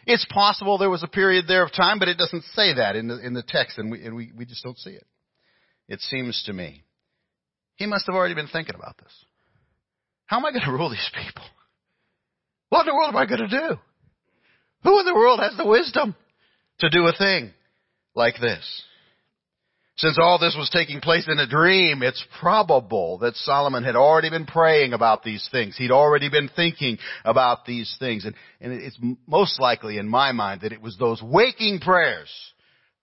It's 0.05 0.25
possible 0.29 0.77
there 0.77 0.89
was 0.89 1.03
a 1.03 1.07
period 1.07 1.45
there 1.48 1.63
of 1.63 1.72
time, 1.72 1.98
but 1.98 2.10
it 2.10 2.17
doesn't 2.17 2.43
say 2.55 2.74
that 2.74 2.98
in 2.98 3.07
the, 3.07 3.25
in 3.25 3.33
the 3.33 3.43
text, 3.43 3.77
and, 3.77 3.89
we, 3.89 4.03
and 4.03 4.15
we, 4.15 4.31
we 4.36 4.45
just 4.45 4.63
don't 4.63 4.77
see 4.77 4.91
it. 4.91 5.05
It 5.88 6.01
seems 6.01 6.43
to 6.45 6.53
me. 6.53 6.83
He 7.75 7.86
must 7.86 8.06
have 8.08 8.15
already 8.15 8.36
been 8.36 8.48
thinking 8.48 8.75
about 8.75 8.98
this. 8.98 9.13
How 10.25 10.38
am 10.38 10.46
I 10.46 10.51
going 10.51 10.63
to 10.65 10.72
rule 10.72 10.89
these 10.89 11.12
people? 11.13 11.44
What 12.70 12.82
in 12.82 12.88
the 12.88 12.96
world 12.96 13.10
am 13.10 13.18
I 13.18 13.25
going 13.25 13.42
to 13.42 13.48
do? 13.48 13.77
Who 14.84 15.00
in 15.00 15.06
the 15.06 15.13
world 15.13 15.39
has 15.39 15.56
the 15.58 15.65
wisdom 15.65 16.15
to 16.80 16.89
do 16.89 17.06
a 17.08 17.13
thing 17.13 17.51
like 18.15 18.36
this? 18.42 18.84
Since 19.96 20.18
all 20.20 20.39
this 20.39 20.56
was 20.58 20.72
taking 20.72 21.01
place 21.01 21.27
in 21.27 21.38
a 21.38 21.48
dream, 21.48 22.01
it's 22.01 22.25
probable 22.39 23.20
that 23.20 23.36
Solomon 23.36 23.84
had 23.84 23.96
already 23.96 24.32
been 24.32 24.48
praying 24.48 24.94
about 24.94 25.22
these 25.22 25.48
things. 25.51 25.77
He'd 25.77 25.92
already 25.92 26.30
been 26.30 26.50
thinking 26.50 26.98
about 27.24 27.65
these 27.65 27.96
things. 28.00 28.25
And, 28.25 28.34
and 28.60 28.74
it's 28.74 28.98
most 29.27 29.60
likely 29.60 30.00
in 30.00 30.10
my 30.10 30.32
mind 30.32 30.62
that 30.62 30.72
it 30.72 30.82
was 30.82 30.98
those 30.98 31.22
waking 31.22 31.80
prayers 31.80 32.32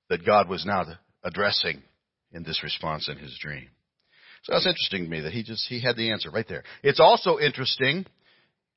that 0.09 0.27
God 0.27 0.49
was 0.49 0.67
now 0.67 0.85
addressing 1.23 1.81
in 2.33 2.43
this 2.43 2.65
response 2.65 3.09
in 3.09 3.19
his 3.19 3.39
dream. 3.41 3.69
So 4.43 4.53
that's 4.53 4.67
interesting 4.67 5.05
to 5.05 5.11
me 5.11 5.21
that 5.21 5.33
he 5.33 5.43
just, 5.43 5.67
he 5.69 5.81
had 5.81 5.97
the 5.97 6.13
answer 6.13 6.31
right 6.31 6.49
there. 6.49 6.65
It's 6.83 7.01
also 7.01 7.39
interesting 7.39 8.07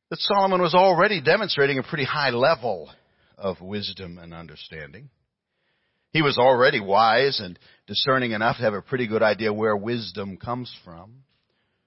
that 0.09 0.19
Solomon 0.19 0.61
was 0.61 0.75
already 0.75 1.21
demonstrating 1.21 1.79
a 1.79 1.83
pretty 1.83 2.03
high 2.03 2.31
level 2.31 2.91
of 3.37 3.61
wisdom 3.61 4.17
and 4.17 4.33
understanding. 4.33 5.09
He 6.11 6.21
was 6.21 6.37
already 6.37 6.79
wise 6.79 7.39
and 7.39 7.57
discerning 7.87 8.31
enough 8.31 8.57
to 8.57 8.63
have 8.63 8.73
a 8.73 8.81
pretty 8.81 9.07
good 9.07 9.23
idea 9.23 9.51
where 9.51 9.75
wisdom 9.75 10.37
comes 10.37 10.71
from, 10.85 11.23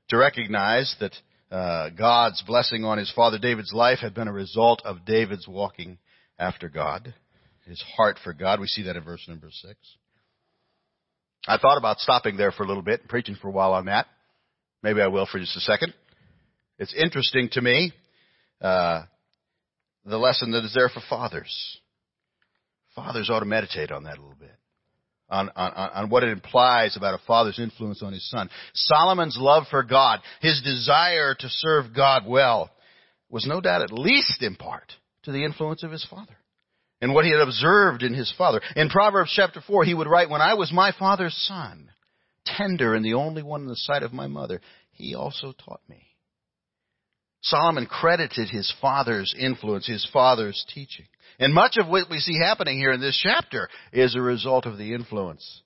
to 0.09 0.17
recognize 0.17 0.95
that 0.99 1.15
uh, 1.51 1.91
God's 1.91 2.43
blessing 2.43 2.85
on 2.85 2.99
his 2.99 3.13
father 3.13 3.39
David's 3.39 3.73
life 3.73 4.01
had 4.01 4.15
been 4.15 4.27
a 4.27 4.33
result 4.33 4.83
of 4.85 5.05
David's 5.05 5.47
walking 5.47 5.99
after 6.39 6.69
God, 6.69 7.15
his 7.67 7.83
heart 7.97 8.19
for 8.25 8.33
God. 8.33 8.59
We 8.59 8.67
see 8.67 8.83
that 8.83 8.97
in 8.97 9.05
verse 9.05 9.25
number 9.29 9.49
six. 9.51 9.79
I 11.47 11.59
thought 11.59 11.79
about 11.79 12.01
stopping 12.01 12.37
there 12.37 12.53
for 12.53 12.65
a 12.65 12.67
little 12.67 12.83
bit 12.83 13.01
and 13.01 13.09
preaching 13.09 13.37
for 13.41 13.49
a 13.49 13.53
while 13.53 13.73
on 13.73 13.87
that. 13.87 14.07
Maybe 14.83 15.01
I 15.01 15.07
will 15.09 15.27
for 15.27 15.39
just 15.39 15.57
a 15.57 15.61
second. 15.61 15.95
It's 16.79 16.95
interesting 16.95 17.49
to 17.53 17.63
me, 17.63 17.93
uh, 18.61 19.03
the 20.05 20.19
lesson 20.19 20.53
that 20.53 20.65
is 20.65 20.75
there 20.75 20.89
for 20.89 21.01
fathers. 21.09 21.81
Fathers 22.95 23.31
ought 23.31 23.41
to 23.41 23.47
meditate 23.47 23.91
on 23.91 24.05
that 24.05 24.19
a 24.19 24.21
little 24.21 24.37
bit. 24.39 24.55
On, 25.29 25.51
on, 25.57 25.73
on 25.73 26.11
what 26.11 26.23
it 26.23 26.31
implies 26.31 26.97
about 26.97 27.15
a 27.15 27.27
father's 27.27 27.59
influence 27.59 28.03
on 28.03 28.13
his 28.13 28.29
son. 28.31 28.49
Solomon's 28.75 29.37
love 29.41 29.65
for 29.71 29.83
God, 29.83 30.21
his 30.41 30.63
desire 30.63 31.35
to 31.35 31.49
serve 31.49 31.95
God 31.95 32.25
well, 32.27 32.71
was 33.29 33.45
no 33.47 33.61
doubt 33.61 33.83
at 33.83 33.93
least 33.93 34.43
in 34.43 34.55
part 34.55 34.93
to 35.25 35.33
the 35.33 35.45
influence 35.45 35.83
of 35.83 35.91
his 35.91 36.07
father 36.09 36.37
and 37.01 37.13
what 37.13 37.25
he 37.25 37.31
had 37.31 37.41
observed 37.41 38.03
in 38.03 38.15
his 38.15 38.33
father. 38.37 38.61
In 38.75 38.89
Proverbs 38.89 39.33
chapter 39.35 39.61
4, 39.61 39.85
he 39.85 39.95
would 39.95 40.07
write, 40.07 40.31
When 40.31 40.41
I 40.41 40.55
was 40.55 40.73
my 40.73 40.93
father's 40.99 41.37
son, 41.47 41.91
tender 42.45 42.95
and 42.95 43.05
the 43.05 43.15
only 43.15 43.43
one 43.43 43.63
in 43.63 43.69
the 43.69 43.77
sight 43.77 44.03
of 44.03 44.13
my 44.13 44.27
mother, 44.27 44.61
he 44.93 45.15
also 45.15 45.53
taught 45.53 45.83
me. 45.89 46.03
Solomon 47.43 47.87
credited 47.87 48.49
his 48.49 48.73
father's 48.81 49.35
influence, 49.39 49.87
his 49.87 50.09
father's 50.13 50.65
teaching. 50.75 51.07
And 51.39 51.53
much 51.53 51.77
of 51.77 51.87
what 51.87 52.11
we 52.11 52.19
see 52.19 52.39
happening 52.39 52.79
here 52.79 52.93
in 52.93 53.01
this 53.01 53.19
chapter 53.23 53.69
is 53.93 54.17
a 54.17 54.21
result 54.21 54.67
of 54.67 54.79
the 54.79 54.95
influence 54.95 55.63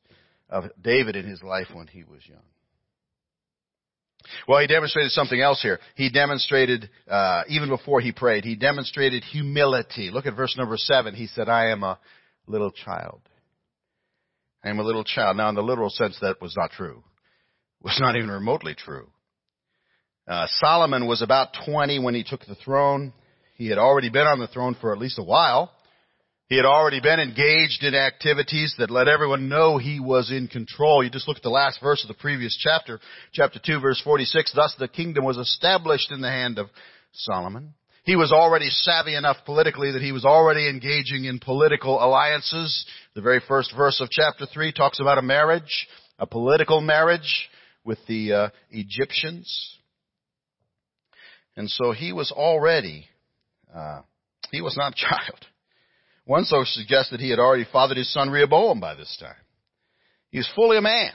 of 0.49 0.64
David 0.82 1.16
in 1.16 1.26
his 1.26 1.42
life 1.42 1.68
when 1.72 1.87
he 1.87 2.02
was 2.02 2.20
young. 2.26 2.42
Well, 4.46 4.60
he 4.60 4.66
demonstrated 4.66 5.12
something 5.12 5.40
else 5.40 5.62
here. 5.62 5.78
He 5.94 6.10
demonstrated, 6.10 6.88
uh, 7.08 7.42
even 7.48 7.68
before 7.68 8.00
he 8.00 8.12
prayed, 8.12 8.44
he 8.44 8.56
demonstrated 8.56 9.24
humility. 9.24 10.10
Look 10.10 10.26
at 10.26 10.36
verse 10.36 10.56
number 10.56 10.76
seven. 10.76 11.14
He 11.14 11.26
said, 11.26 11.48
I 11.48 11.70
am 11.70 11.82
a 11.82 11.98
little 12.46 12.70
child. 12.70 13.20
I 14.64 14.68
am 14.68 14.78
a 14.78 14.84
little 14.84 15.04
child. 15.04 15.36
Now, 15.36 15.48
in 15.48 15.54
the 15.54 15.62
literal 15.62 15.90
sense, 15.90 16.18
that 16.20 16.40
was 16.40 16.54
not 16.56 16.70
true. 16.70 17.02
It 17.80 17.84
was 17.84 17.98
not 18.00 18.16
even 18.16 18.30
remotely 18.30 18.74
true. 18.74 19.08
Uh, 20.28 20.46
Solomon 20.58 21.06
was 21.06 21.22
about 21.22 21.56
20 21.64 21.98
when 21.98 22.14
he 22.14 22.22
took 22.22 22.44
the 22.46 22.54
throne. 22.54 23.12
He 23.56 23.68
had 23.68 23.78
already 23.78 24.10
been 24.10 24.26
on 24.26 24.38
the 24.38 24.46
throne 24.46 24.76
for 24.80 24.92
at 24.92 24.98
least 24.98 25.18
a 25.18 25.24
while. 25.24 25.72
He 26.50 26.57
had 26.57 26.66
already 26.66 26.99
been 27.00 27.21
engaged 27.21 27.85
in 27.85 27.95
activities 27.95 28.75
that 28.78 28.90
let 28.90 29.07
everyone 29.07 29.49
know 29.49 29.78
he 29.78 30.00
was 30.00 30.33
in 30.33 30.49
control. 30.49 31.04
You 31.04 31.09
just 31.09 31.28
look 31.28 31.37
at 31.37 31.45
the 31.45 31.49
last 31.49 31.80
verse 31.80 32.02
of 32.02 32.09
the 32.09 32.21
previous 32.21 32.59
chapter, 32.61 32.99
chapter 33.33 33.61
2 33.64 33.78
verse 33.78 34.00
46. 34.02 34.52
Thus 34.52 34.75
the 34.76 34.88
kingdom 34.88 35.25
was 35.25 35.37
established 35.37 36.11
in 36.11 36.21
the 36.21 36.28
hand 36.28 36.59
of 36.59 36.66
Solomon. 37.12 37.75
He 38.02 38.16
was 38.16 38.33
already 38.33 38.69
savvy 38.69 39.14
enough 39.14 39.37
politically 39.47 39.92
that 39.92 40.02
he 40.02 40.11
was 40.11 40.25
already 40.25 40.69
engaging 40.69 41.26
in 41.26 41.38
political 41.38 42.02
alliances. 42.02 42.85
The 43.14 43.23
very 43.23 43.40
first 43.47 43.73
verse 43.76 44.00
of 44.00 44.11
chapter 44.11 44.45
3 44.45 44.73
talks 44.73 44.99
about 44.99 45.19
a 45.19 45.23
marriage, 45.23 45.87
a 46.19 46.26
political 46.26 46.80
marriage 46.80 47.49
with 47.85 47.99
the 48.09 48.33
uh, 48.33 48.49
Egyptians. 48.73 49.76
And 51.57 51.71
so 51.71 51.92
he 51.92 52.12
was 52.12 52.33
already, 52.33 53.07
uh, 53.73 54.00
he 54.50 54.62
was 54.62 54.76
not 54.76 54.95
a 54.95 54.97
child. 55.09 55.47
One 56.30 56.44
source 56.44 56.72
suggests 56.72 57.10
that 57.10 57.18
he 57.18 57.28
had 57.28 57.40
already 57.40 57.66
fathered 57.72 57.96
his 57.96 58.12
son 58.12 58.30
Rehoboam 58.30 58.78
by 58.78 58.94
this 58.94 59.16
time. 59.18 59.34
He 60.30 60.38
was 60.38 60.49
fully 60.54 60.78
a 60.78 60.80
man. 60.80 61.10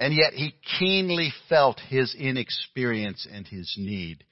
And 0.00 0.12
yet 0.12 0.32
he 0.32 0.56
keenly 0.80 1.32
felt 1.48 1.78
his 1.88 2.16
inexperience 2.18 3.28
and 3.32 3.46
his 3.46 3.72
need 3.78 4.24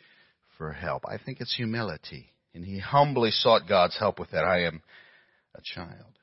for 0.58 0.72
help. 0.72 1.04
I 1.06 1.18
think 1.24 1.40
it's 1.40 1.54
humility. 1.54 2.26
And 2.52 2.64
he 2.64 2.80
humbly 2.80 3.30
sought 3.30 3.68
God's 3.68 3.96
help 3.96 4.18
with 4.18 4.32
that. 4.32 4.42
I 4.42 4.64
am 4.64 4.82
a 5.54 5.60
child. 5.62 6.18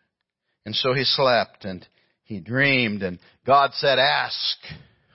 And 0.66 0.76
so 0.76 0.94
he 0.94 1.06
slept 1.06 1.64
and 1.64 1.88
he 2.26 2.42
dreamed 2.42 3.02
and 3.02 3.18
God 3.46 3.70
said, 3.76 3.98
ask, 3.98 4.58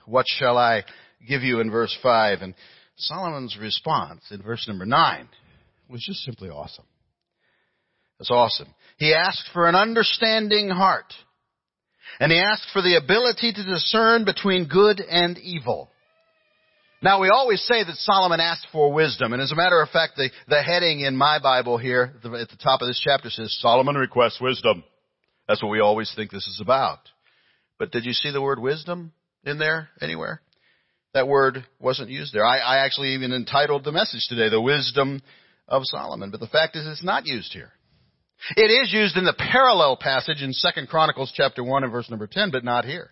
what 0.07 0.25
shall 0.27 0.57
I 0.57 0.85
give 1.27 1.43
you 1.43 1.59
in 1.59 1.69
verse 1.69 1.95
5? 2.01 2.41
And 2.41 2.55
Solomon's 2.95 3.59
response 3.61 4.23
in 4.31 4.41
verse 4.41 4.67
number 4.67 4.87
9 4.87 5.29
was 5.87 6.03
just 6.03 6.23
simply 6.23 6.49
awesome. 6.49 6.85
That's 8.19 8.31
awesome. 8.31 8.67
He 8.97 9.13
asked 9.13 9.49
for 9.53 9.67
an 9.67 9.75
understanding 9.75 10.69
heart. 10.69 11.13
And 12.19 12.31
he 12.31 12.39
asked 12.39 12.67
for 12.73 12.81
the 12.81 12.97
ability 12.97 13.53
to 13.53 13.63
discern 13.63 14.25
between 14.25 14.67
good 14.67 14.99
and 14.99 15.37
evil. 15.37 15.89
Now 17.01 17.21
we 17.21 17.29
always 17.29 17.61
say 17.61 17.81
that 17.81 17.95
Solomon 17.95 18.41
asked 18.41 18.67
for 18.73 18.91
wisdom, 18.91 19.31
and 19.31 19.41
as 19.41 19.53
a 19.53 19.55
matter 19.55 19.81
of 19.81 19.89
fact, 19.89 20.17
the, 20.17 20.29
the 20.49 20.61
heading 20.61 20.99
in 20.99 21.15
my 21.15 21.39
Bible 21.39 21.77
here 21.77 22.13
at 22.17 22.49
the 22.49 22.57
top 22.61 22.81
of 22.81 22.87
this 22.87 23.01
chapter 23.01 23.29
says, 23.29 23.57
Solomon 23.61 23.95
requests 23.95 24.41
wisdom. 24.41 24.83
That's 25.47 25.63
what 25.63 25.69
we 25.69 25.79
always 25.79 26.11
think 26.13 26.29
this 26.29 26.45
is 26.47 26.59
about. 26.61 26.99
But 27.77 27.91
did 27.91 28.03
you 28.03 28.11
see 28.11 28.31
the 28.31 28.41
word 28.41 28.59
wisdom 28.59 29.13
in 29.45 29.59
there 29.59 29.87
anywhere? 30.01 30.41
That 31.13 31.29
word 31.29 31.65
wasn't 31.79 32.09
used 32.09 32.33
there. 32.33 32.45
I, 32.45 32.57
I 32.57 32.77
actually 32.85 33.13
even 33.13 33.31
entitled 33.31 33.85
the 33.85 33.93
message 33.93 34.27
today, 34.27 34.49
The 34.49 34.61
Wisdom 34.61 35.21
of 35.69 35.83
Solomon, 35.85 36.31
but 36.31 36.41
the 36.41 36.47
fact 36.47 36.75
is 36.75 36.85
it's 36.85 37.03
not 37.03 37.25
used 37.25 37.53
here. 37.53 37.71
It 38.55 38.71
is 38.71 38.91
used 38.93 39.17
in 39.17 39.25
the 39.25 39.33
parallel 39.33 39.97
passage 39.97 40.41
in 40.41 40.53
2 40.53 40.87
Chronicles 40.87 41.31
chapter 41.35 41.63
1 41.63 41.83
and 41.83 41.91
verse 41.91 42.09
number 42.09 42.27
10, 42.27 42.51
but 42.51 42.63
not 42.63 42.85
here. 42.85 43.11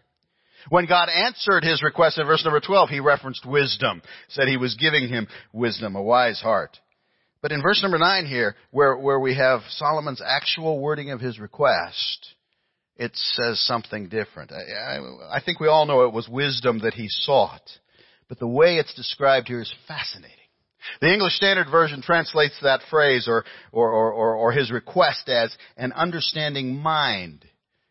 When 0.69 0.85
God 0.85 1.09
answered 1.09 1.63
his 1.63 1.83
request 1.83 2.17
in 2.17 2.25
verse 2.25 2.43
number 2.43 2.59
12, 2.59 2.89
he 2.89 2.99
referenced 2.99 3.45
wisdom, 3.45 4.01
said 4.29 4.47
he 4.47 4.57
was 4.57 4.75
giving 4.75 5.07
him 5.07 5.27
wisdom, 5.53 5.95
a 5.95 6.01
wise 6.01 6.39
heart. 6.41 6.77
But 7.41 7.51
in 7.51 7.61
verse 7.61 7.81
number 7.81 7.97
9 7.97 8.25
here, 8.25 8.55
where, 8.71 8.97
where 8.97 9.19
we 9.19 9.35
have 9.35 9.61
Solomon's 9.69 10.21
actual 10.25 10.79
wording 10.79 11.11
of 11.11 11.21
his 11.21 11.39
request, 11.39 12.35
it 12.97 13.11
says 13.15 13.59
something 13.65 14.09
different. 14.09 14.51
I, 14.51 14.97
I, 14.97 15.37
I 15.37 15.41
think 15.41 15.59
we 15.59 15.67
all 15.67 15.85
know 15.85 16.01
it 16.01 16.13
was 16.13 16.27
wisdom 16.27 16.79
that 16.79 16.95
he 16.95 17.07
sought. 17.09 17.61
But 18.27 18.39
the 18.39 18.47
way 18.47 18.77
it's 18.77 18.93
described 18.93 19.47
here 19.47 19.61
is 19.61 19.73
fascinating. 19.87 20.35
The 21.01 21.11
English 21.11 21.35
Standard 21.35 21.67
Version 21.69 22.01
translates 22.01 22.55
that 22.61 22.81
phrase 22.89 23.27
or, 23.27 23.43
or, 23.71 23.91
or, 23.91 24.35
or, 24.35 24.51
his 24.51 24.71
request 24.71 25.29
as 25.29 25.55
an 25.75 25.91
understanding 25.93 26.75
mind. 26.75 27.45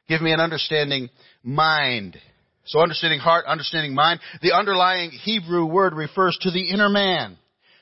Give 0.09 0.23
me 0.23 0.33
an 0.33 0.41
understanding 0.41 1.11
mind. 1.43 2.19
So 2.65 2.81
understanding 2.81 3.21
heart, 3.21 3.47
understanding 3.47 3.95
mind. 3.95 4.21
The 4.43 4.53
underlying 4.53 5.11
Hebrew 5.11 5.67
word 5.67 5.95
refers 5.95 6.37
to 6.43 6.51
the 6.51 6.71
inner 6.71 6.89
man, 6.89 7.39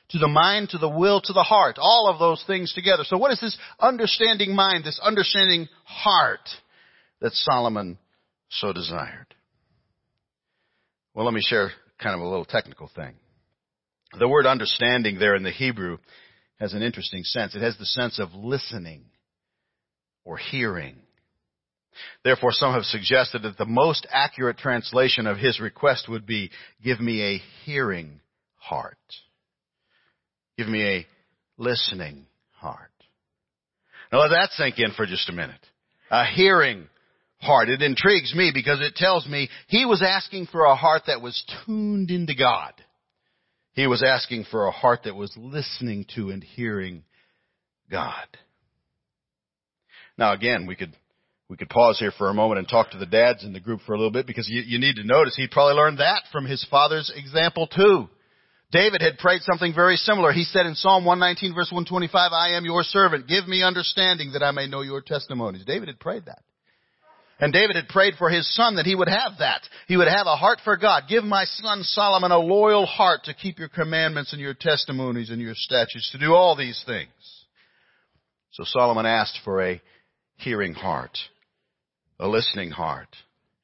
to 0.09 0.19
the 0.19 0.27
mind, 0.27 0.69
to 0.69 0.77
the 0.77 0.89
will, 0.89 1.21
to 1.21 1.33
the 1.33 1.43
heart. 1.43 1.77
All 1.79 2.09
of 2.11 2.19
those 2.19 2.43
things 2.45 2.73
together. 2.73 3.03
So 3.03 3.17
what 3.17 3.31
is 3.31 3.41
this 3.41 3.57
understanding 3.79 4.55
mind, 4.55 4.83
this 4.83 4.99
understanding 5.03 5.67
heart 5.85 6.47
that 7.21 7.33
Solomon 7.33 7.97
so 8.49 8.73
desired? 8.73 9.27
Well, 11.13 11.25
let 11.25 11.33
me 11.33 11.41
share 11.43 11.71
kind 11.99 12.13
of 12.13 12.21
a 12.21 12.27
little 12.27 12.45
technical 12.45 12.89
thing. 12.93 13.13
The 14.17 14.27
word 14.27 14.45
understanding 14.45 15.19
there 15.19 15.35
in 15.35 15.43
the 15.43 15.51
Hebrew 15.51 15.97
has 16.59 16.73
an 16.73 16.81
interesting 16.81 17.23
sense. 17.23 17.55
It 17.55 17.61
has 17.61 17.77
the 17.77 17.85
sense 17.85 18.19
of 18.19 18.33
listening 18.33 19.05
or 20.23 20.37
hearing. 20.37 20.95
Therefore, 22.23 22.51
some 22.51 22.73
have 22.73 22.83
suggested 22.83 23.43
that 23.43 23.57
the 23.57 23.65
most 23.65 24.05
accurate 24.09 24.57
translation 24.57 25.27
of 25.27 25.37
his 25.37 25.59
request 25.59 26.09
would 26.09 26.25
be, 26.25 26.51
give 26.83 26.99
me 26.99 27.21
a 27.21 27.41
hearing 27.63 28.19
heart. 28.55 28.97
Give 30.57 30.67
me 30.67 30.83
a 30.83 31.07
listening 31.57 32.25
heart. 32.53 32.91
Now 34.11 34.19
let 34.19 34.29
that 34.29 34.51
sink 34.51 34.79
in 34.79 34.91
for 34.91 35.05
just 35.05 35.29
a 35.29 35.33
minute. 35.33 35.59
A 36.09 36.25
hearing 36.25 36.87
heart. 37.39 37.69
It 37.69 37.81
intrigues 37.81 38.33
me 38.33 38.51
because 38.53 38.79
it 38.81 38.95
tells 38.95 39.27
me 39.27 39.49
he 39.67 39.85
was 39.85 40.01
asking 40.01 40.47
for 40.47 40.65
a 40.65 40.75
heart 40.75 41.03
that 41.07 41.21
was 41.21 41.43
tuned 41.65 42.11
into 42.11 42.35
God. 42.35 42.73
He 43.75 43.87
was 43.87 44.01
asking 44.01 44.45
for 44.49 44.67
a 44.67 44.71
heart 44.71 45.01
that 45.03 45.15
was 45.15 45.33
listening 45.35 46.05
to 46.15 46.29
and 46.29 46.41
hearing 46.41 47.03
God. 47.91 48.25
Now 50.17 50.31
again, 50.31 50.65
we 50.65 50.77
could, 50.77 50.95
we 51.49 51.57
could 51.57 51.69
pause 51.69 51.99
here 51.99 52.13
for 52.17 52.29
a 52.29 52.33
moment 52.33 52.59
and 52.59 52.69
talk 52.69 52.91
to 52.91 52.97
the 52.97 53.05
dads 53.05 53.43
in 53.43 53.51
the 53.51 53.59
group 53.59 53.81
for 53.85 53.93
a 53.93 53.97
little 53.97 54.13
bit 54.13 54.27
because 54.27 54.47
you, 54.49 54.61
you 54.61 54.79
need 54.79 54.95
to 54.95 55.03
notice 55.03 55.35
he 55.35 55.47
probably 55.51 55.75
learned 55.75 55.99
that 55.99 56.23
from 56.31 56.45
his 56.45 56.65
father's 56.71 57.11
example 57.13 57.67
too. 57.67 58.07
David 58.71 59.01
had 59.01 59.17
prayed 59.17 59.41
something 59.41 59.73
very 59.75 59.97
similar. 59.97 60.31
He 60.31 60.45
said 60.45 60.65
in 60.65 60.75
Psalm 60.75 61.03
119 61.03 61.53
verse 61.53 61.69
125, 61.69 62.31
I 62.31 62.55
am 62.55 62.63
your 62.63 62.83
servant. 62.83 63.27
Give 63.27 63.45
me 63.45 63.61
understanding 63.61 64.31
that 64.33 64.43
I 64.43 64.51
may 64.51 64.67
know 64.67 64.81
your 64.81 65.01
testimonies. 65.01 65.65
David 65.65 65.89
had 65.89 65.99
prayed 65.99 66.25
that. 66.27 66.39
And 67.39 67.51
David 67.51 67.75
had 67.75 67.89
prayed 67.89 68.15
for 68.17 68.29
his 68.29 68.53
son 68.55 68.75
that 68.75 68.85
he 68.85 68.95
would 68.95 69.09
have 69.09 69.33
that. 69.39 69.61
He 69.87 69.97
would 69.97 70.07
have 70.07 70.25
a 70.25 70.37
heart 70.37 70.59
for 70.63 70.77
God. 70.77 71.03
Give 71.09 71.23
my 71.23 71.43
son 71.43 71.83
Solomon 71.83 72.31
a 72.31 72.39
loyal 72.39 72.85
heart 72.85 73.25
to 73.25 73.33
keep 73.33 73.59
your 73.59 73.67
commandments 73.67 74.31
and 74.31 74.41
your 74.41 74.53
testimonies 74.53 75.29
and 75.29 75.41
your 75.41 75.55
statutes, 75.55 76.11
to 76.11 76.17
do 76.17 76.33
all 76.33 76.55
these 76.55 76.81
things. 76.85 77.09
So 78.51 78.63
Solomon 78.65 79.05
asked 79.05 79.39
for 79.43 79.61
a 79.61 79.81
hearing 80.37 80.73
heart, 80.73 81.17
a 82.19 82.27
listening 82.27 82.71
heart. 82.71 83.09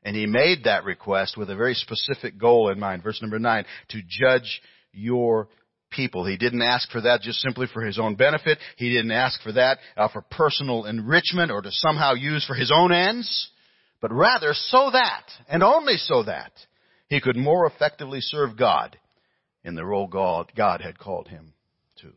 And 0.04 0.18
he 0.18 0.26
made 0.26 0.66
that 0.66 0.84
request 0.84 1.38
with 1.38 1.50
a 1.50 1.56
very 1.56 1.76
specific 1.76 2.38
goal 2.38 2.70
in 2.70 2.80
mind. 2.80 3.04
Verse 3.04 3.22
number 3.22 3.40
nine, 3.40 3.66
to 3.90 4.02
judge 4.06 4.62
your 4.92 5.48
people. 5.92 6.26
He 6.26 6.38
didn't 6.38 6.62
ask 6.62 6.90
for 6.90 7.02
that 7.02 7.22
just 7.22 7.40
simply 7.40 7.68
for 7.72 7.86
his 7.86 8.00
own 8.00 8.16
benefit. 8.16 8.58
He 8.78 8.90
didn't 8.90 9.12
ask 9.12 9.42
for 9.42 9.52
that 9.54 9.78
uh, 9.96 10.08
for 10.10 10.22
personal 10.22 10.86
enrichment 10.86 11.52
or 11.52 11.62
to 11.62 11.72
somehow 11.72 12.14
use 12.14 12.46
for 12.46 12.56
his 12.56 12.72
own 12.74 12.92
ends, 12.92 13.50
but 14.02 14.12
rather 14.12 14.54
so 14.54 14.90
that, 14.92 15.24
and 15.48 15.64
only 15.64 15.98
so 15.98 16.24
that, 16.24 16.52
he 17.08 17.22
could 17.22 17.38
more 17.38 17.68
effectively 17.68 18.20
serve 18.20 18.58
God 18.58 18.98
in 19.64 19.76
the 19.76 19.86
role 19.86 20.08
God, 20.08 20.52
God 20.56 20.82
had 20.82 20.98
called 20.98 21.28
him 21.28 21.54
to. 21.98 22.12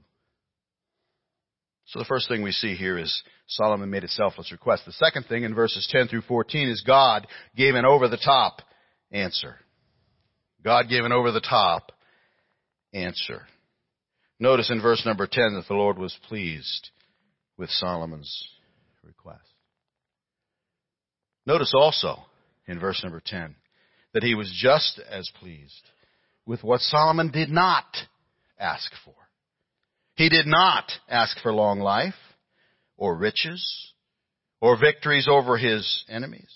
So 1.86 1.98
the 1.98 2.04
first 2.06 2.28
thing 2.28 2.42
we 2.42 2.52
see 2.52 2.74
here 2.74 2.98
is 2.98 3.22
Solomon 3.46 3.90
made 3.90 4.04
a 4.04 4.08
selfless 4.08 4.50
request. 4.50 4.84
The 4.86 4.92
second 4.92 5.26
thing 5.26 5.44
in 5.44 5.54
verses 5.54 5.86
10 5.90 6.08
through 6.08 6.22
14 6.22 6.68
is 6.70 6.82
God 6.86 7.26
gave 7.54 7.74
an 7.74 7.84
over 7.84 8.08
the 8.08 8.16
top 8.16 8.62
answer. 9.12 9.56
God 10.64 10.88
gave 10.88 11.04
an 11.04 11.12
over 11.12 11.30
the 11.30 11.42
top 11.42 11.92
answer. 12.94 13.42
Notice 14.40 14.70
in 14.70 14.80
verse 14.80 15.04
number 15.04 15.26
10 15.30 15.54
that 15.54 15.68
the 15.68 15.74
Lord 15.74 15.98
was 15.98 16.16
pleased 16.28 16.90
with 17.58 17.68
Solomon's 17.70 18.48
request. 19.02 19.53
Notice 21.46 21.72
also 21.74 22.16
in 22.66 22.80
verse 22.80 23.02
number 23.02 23.22
10 23.24 23.54
that 24.12 24.22
he 24.22 24.34
was 24.34 24.52
just 24.56 25.00
as 25.10 25.30
pleased 25.40 25.82
with 26.46 26.62
what 26.62 26.80
Solomon 26.80 27.30
did 27.30 27.50
not 27.50 27.84
ask 28.58 28.90
for. 29.04 29.14
He 30.14 30.28
did 30.28 30.46
not 30.46 30.90
ask 31.08 31.38
for 31.40 31.52
long 31.52 31.80
life 31.80 32.14
or 32.96 33.16
riches 33.16 33.92
or 34.60 34.78
victories 34.78 35.26
over 35.28 35.58
his 35.58 36.04
enemies. 36.08 36.50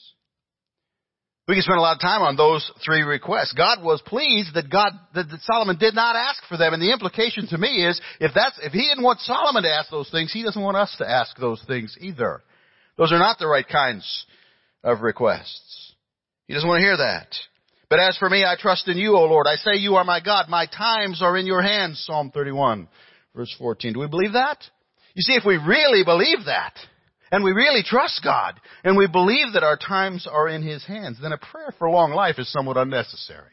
We 1.48 1.54
can 1.54 1.62
spend 1.62 1.78
a 1.78 1.82
lot 1.82 1.96
of 1.96 2.02
time 2.02 2.20
on 2.20 2.36
those 2.36 2.70
three 2.84 3.02
requests. 3.02 3.54
God 3.54 3.82
was 3.82 4.02
pleased 4.04 4.54
that 4.54 4.70
God, 4.70 4.92
that, 5.14 5.26
Solomon 5.40 5.78
did 5.78 5.94
not 5.94 6.14
ask 6.14 6.42
for 6.46 6.58
them. 6.58 6.74
And 6.74 6.82
the 6.82 6.92
implication 6.92 7.46
to 7.48 7.58
me 7.58 7.86
is, 7.86 7.98
if 8.20 8.32
that's, 8.34 8.58
if 8.62 8.72
he 8.72 8.86
didn't 8.86 9.02
want 9.02 9.20
Solomon 9.20 9.62
to 9.62 9.72
ask 9.72 9.90
those 9.90 10.10
things, 10.10 10.30
he 10.30 10.42
doesn't 10.42 10.62
want 10.62 10.76
us 10.76 10.94
to 10.98 11.08
ask 11.08 11.34
those 11.38 11.62
things 11.66 11.96
either. 12.00 12.42
Those 12.98 13.12
are 13.12 13.18
not 13.18 13.38
the 13.38 13.46
right 13.46 13.66
kinds 13.66 14.26
of 14.84 15.00
requests. 15.00 15.94
He 16.46 16.54
doesn't 16.54 16.68
want 16.68 16.80
to 16.80 16.84
hear 16.84 16.96
that. 16.96 17.28
But 17.90 18.00
as 18.00 18.16
for 18.18 18.28
me, 18.28 18.44
I 18.44 18.56
trust 18.58 18.88
in 18.88 18.98
you, 18.98 19.16
O 19.16 19.24
Lord. 19.24 19.46
I 19.46 19.56
say 19.56 19.76
you 19.76 19.94
are 19.96 20.04
my 20.04 20.20
God. 20.20 20.48
My 20.48 20.66
times 20.66 21.22
are 21.22 21.36
in 21.36 21.46
your 21.46 21.62
hands. 21.62 22.02
Psalm 22.06 22.30
31, 22.32 22.88
verse 23.34 23.54
14. 23.58 23.94
Do 23.94 24.00
we 24.00 24.08
believe 24.08 24.32
that? 24.32 24.62
You 25.14 25.22
see, 25.22 25.34
if 25.34 25.44
we 25.44 25.56
really 25.56 26.04
believe 26.04 26.44
that, 26.46 26.74
and 27.32 27.42
we 27.42 27.52
really 27.52 27.82
trust 27.82 28.20
God, 28.22 28.60
and 28.84 28.96
we 28.96 29.06
believe 29.06 29.54
that 29.54 29.64
our 29.64 29.76
times 29.76 30.26
are 30.30 30.48
in 30.48 30.62
His 30.62 30.84
hands, 30.84 31.18
then 31.20 31.32
a 31.32 31.38
prayer 31.38 31.74
for 31.78 31.90
long 31.90 32.12
life 32.12 32.38
is 32.38 32.52
somewhat 32.52 32.76
unnecessary. 32.76 33.52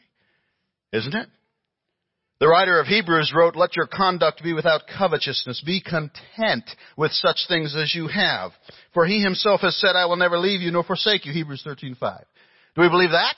Isn't 0.92 1.14
it? 1.14 1.28
The 2.38 2.48
writer 2.48 2.78
of 2.78 2.86
Hebrews 2.86 3.32
wrote, 3.34 3.56
Let 3.56 3.76
your 3.76 3.86
conduct 3.86 4.42
be 4.42 4.52
without 4.52 4.82
covetousness. 4.98 5.62
Be 5.64 5.80
content 5.80 6.68
with 6.96 7.12
such 7.12 7.46
things 7.48 7.74
as 7.74 7.94
you 7.94 8.08
have. 8.08 8.50
For 8.92 9.06
he 9.06 9.22
himself 9.22 9.62
has 9.62 9.76
said, 9.80 9.96
I 9.96 10.04
will 10.04 10.16
never 10.16 10.38
leave 10.38 10.60
you 10.60 10.70
nor 10.70 10.84
forsake 10.84 11.24
you. 11.24 11.32
Hebrews 11.32 11.64
13.5. 11.66 12.18
Do 12.74 12.82
we 12.82 12.88
believe 12.90 13.10
that? 13.10 13.36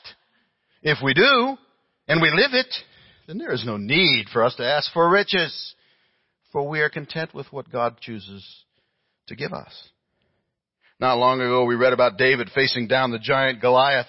If 0.83 0.99
we 1.03 1.15
do, 1.15 1.57
and 2.09 2.21
we 2.21 2.31
live 2.31 2.55
it, 2.55 2.75
then 3.29 3.39
there 3.39 3.53
is 3.53 3.65
no 3.65 3.77
need 3.77 4.27
for 4.33 4.43
us 4.43 4.57
to 4.57 4.67
ask 4.67 4.93
for 4.93 5.09
riches. 5.09 5.75
For 6.51 6.69
we 6.69 6.81
are 6.81 6.89
content 6.89 7.35
with 7.35 7.53
what 7.53 7.71
God 7.71 7.99
chooses 8.01 8.45
to 9.29 9.37
give 9.37 9.53
us. 9.53 9.73
Not 10.99 11.19
long 11.19 11.41
ago 11.41 11.65
we 11.65 11.77
read 11.77 11.93
about 11.93 12.19
David 12.19 12.51
facing 12.53 12.89
down 12.89 13.13
the 13.13 13.19
giant 13.21 13.61
Goliath 13.61 14.07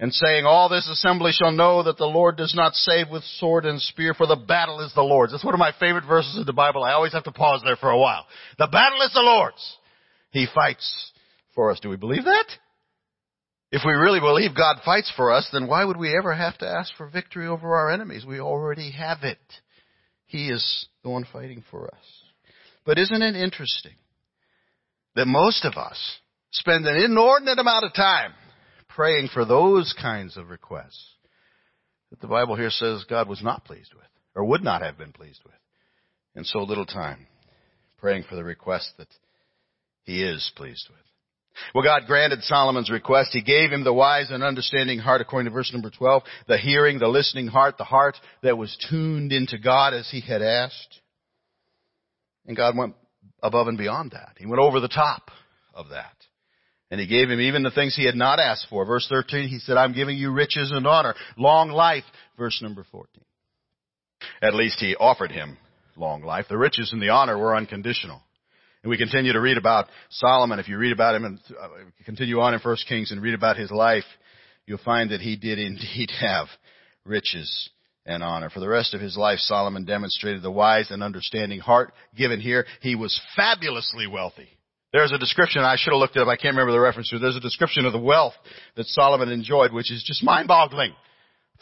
and 0.00 0.14
saying, 0.14 0.46
all 0.46 0.70
this 0.70 0.88
assembly 0.88 1.30
shall 1.30 1.52
know 1.52 1.82
that 1.82 1.98
the 1.98 2.06
Lord 2.06 2.38
does 2.38 2.54
not 2.56 2.74
save 2.74 3.10
with 3.10 3.22
sword 3.36 3.66
and 3.66 3.80
spear, 3.80 4.14
for 4.14 4.26
the 4.26 4.34
battle 4.34 4.80
is 4.80 4.92
the 4.94 5.02
Lord's. 5.02 5.32
That's 5.32 5.44
one 5.44 5.52
of 5.52 5.60
my 5.60 5.72
favorite 5.78 6.06
verses 6.06 6.38
in 6.38 6.46
the 6.46 6.54
Bible. 6.54 6.82
I 6.82 6.92
always 6.92 7.12
have 7.12 7.24
to 7.24 7.32
pause 7.32 7.60
there 7.62 7.76
for 7.76 7.90
a 7.90 7.98
while. 7.98 8.24
The 8.58 8.66
battle 8.66 9.02
is 9.02 9.12
the 9.12 9.20
Lord's. 9.20 9.76
He 10.30 10.46
fights 10.54 11.12
for 11.54 11.70
us. 11.70 11.80
Do 11.80 11.90
we 11.90 11.96
believe 11.96 12.24
that? 12.24 12.46
If 13.70 13.82
we 13.84 13.92
really 13.92 14.20
believe 14.20 14.56
God 14.56 14.78
fights 14.86 15.12
for 15.14 15.32
us, 15.32 15.46
then 15.52 15.68
why 15.68 15.84
would 15.84 15.98
we 15.98 16.16
ever 16.16 16.34
have 16.34 16.56
to 16.58 16.66
ask 16.66 16.92
for 16.96 17.06
victory 17.06 17.46
over 17.46 17.76
our 17.76 17.90
enemies? 17.90 18.24
We 18.26 18.40
already 18.40 18.92
have 18.92 19.18
it. 19.22 19.38
He 20.24 20.48
is 20.48 20.86
the 21.04 21.10
one 21.10 21.26
fighting 21.30 21.62
for 21.70 21.88
us. 21.88 22.04
But 22.86 22.98
isn't 22.98 23.22
it 23.22 23.36
interesting 23.36 23.94
that 25.14 25.26
most 25.26 25.66
of 25.66 25.74
us 25.74 25.98
spend 26.52 26.86
an 26.86 26.96
inordinate 26.96 27.58
amount 27.58 27.84
of 27.84 27.92
time 27.92 28.32
praying 28.94 29.28
for 29.32 29.44
those 29.44 29.94
kinds 30.00 30.36
of 30.36 30.50
requests 30.50 31.14
that 32.10 32.20
the 32.20 32.26
Bible 32.26 32.56
here 32.56 32.70
says 32.70 33.04
God 33.08 33.28
was 33.28 33.42
not 33.42 33.64
pleased 33.64 33.94
with, 33.94 34.04
or 34.34 34.44
would 34.44 34.62
not 34.62 34.82
have 34.82 34.98
been 34.98 35.12
pleased 35.12 35.40
with, 35.44 35.54
and 36.34 36.46
so 36.46 36.60
little 36.60 36.86
time 36.86 37.26
praying 37.98 38.24
for 38.28 38.36
the 38.36 38.44
request 38.44 38.92
that 38.98 39.08
He 40.04 40.22
is 40.22 40.50
pleased 40.56 40.88
with. 40.90 40.98
Well, 41.74 41.84
God 41.84 42.06
granted 42.06 42.42
Solomon's 42.42 42.90
request. 42.90 43.30
He 43.32 43.42
gave 43.42 43.70
him 43.70 43.84
the 43.84 43.92
wise 43.92 44.30
and 44.30 44.42
understanding 44.42 44.98
heart, 44.98 45.20
according 45.20 45.50
to 45.50 45.54
verse 45.54 45.72
number 45.72 45.90
12, 45.90 46.22
the 46.48 46.58
hearing, 46.58 46.98
the 46.98 47.08
listening 47.08 47.48
heart, 47.48 47.76
the 47.76 47.84
heart 47.84 48.16
that 48.42 48.56
was 48.56 48.76
tuned 48.88 49.32
into 49.32 49.58
God 49.58 49.92
as 49.92 50.08
he 50.10 50.20
had 50.20 50.42
asked. 50.42 51.00
And 52.46 52.56
God 52.56 52.76
went 52.76 52.94
above 53.42 53.68
and 53.68 53.76
beyond 53.76 54.12
that. 54.12 54.36
He 54.38 54.46
went 54.46 54.60
over 54.60 54.80
the 54.80 54.88
top 54.88 55.30
of 55.74 55.90
that. 55.90 56.14
And 56.90 57.00
he 57.00 57.06
gave 57.06 57.30
him 57.30 57.40
even 57.40 57.62
the 57.62 57.70
things 57.70 57.94
he 57.94 58.04
had 58.04 58.16
not 58.16 58.40
asked 58.40 58.66
for. 58.68 58.84
Verse 58.84 59.06
13, 59.08 59.48
he 59.48 59.60
said, 59.60 59.76
I'm 59.76 59.92
giving 59.92 60.16
you 60.16 60.32
riches 60.32 60.72
and 60.74 60.86
honor, 60.86 61.14
long 61.36 61.70
life. 61.70 62.04
Verse 62.36 62.60
number 62.62 62.84
14. 62.90 63.22
At 64.42 64.54
least 64.54 64.80
he 64.80 64.96
offered 64.96 65.30
him 65.30 65.56
long 65.96 66.22
life. 66.22 66.46
The 66.48 66.58
riches 66.58 66.92
and 66.92 67.00
the 67.00 67.10
honor 67.10 67.38
were 67.38 67.54
unconditional. 67.54 68.20
And 68.82 68.90
we 68.90 68.96
continue 68.96 69.32
to 69.32 69.40
read 69.40 69.58
about 69.58 69.88
Solomon. 70.08 70.58
If 70.58 70.68
you 70.68 70.78
read 70.78 70.92
about 70.92 71.14
him 71.14 71.24
and 71.24 71.38
uh, 71.50 71.68
continue 72.04 72.40
on 72.40 72.54
in 72.54 72.60
1 72.60 72.76
Kings 72.88 73.12
and 73.12 73.22
read 73.22 73.34
about 73.34 73.56
his 73.56 73.70
life, 73.70 74.04
you'll 74.66 74.78
find 74.78 75.10
that 75.10 75.20
he 75.20 75.36
did 75.36 75.58
indeed 75.58 76.10
have 76.20 76.46
riches 77.04 77.70
and 78.06 78.22
honor. 78.22 78.50
For 78.50 78.60
the 78.60 78.68
rest 78.68 78.94
of 78.94 79.00
his 79.00 79.16
life, 79.16 79.38
Solomon 79.40 79.84
demonstrated 79.84 80.42
the 80.42 80.50
wise 80.50 80.90
and 80.90 81.02
understanding 81.02 81.60
heart 81.60 81.92
given 82.16 82.40
here. 82.40 82.66
He 82.80 82.94
was 82.94 83.20
fabulously 83.36 84.06
wealthy. 84.06 84.48
There's 84.92 85.12
a 85.12 85.18
description, 85.18 85.62
I 85.62 85.76
should 85.76 85.92
have 85.92 86.00
looked 86.00 86.16
it 86.16 86.22
up, 86.22 86.28
I 86.28 86.36
can't 86.36 86.54
remember 86.56 86.72
the 86.72 86.80
reference 86.80 87.10
to 87.10 87.18
There's 87.18 87.36
a 87.36 87.40
description 87.40 87.84
of 87.84 87.92
the 87.92 87.98
wealth 87.98 88.34
that 88.76 88.86
Solomon 88.86 89.28
enjoyed, 89.28 89.72
which 89.72 89.92
is 89.92 90.02
just 90.04 90.24
mind-boggling. 90.24 90.94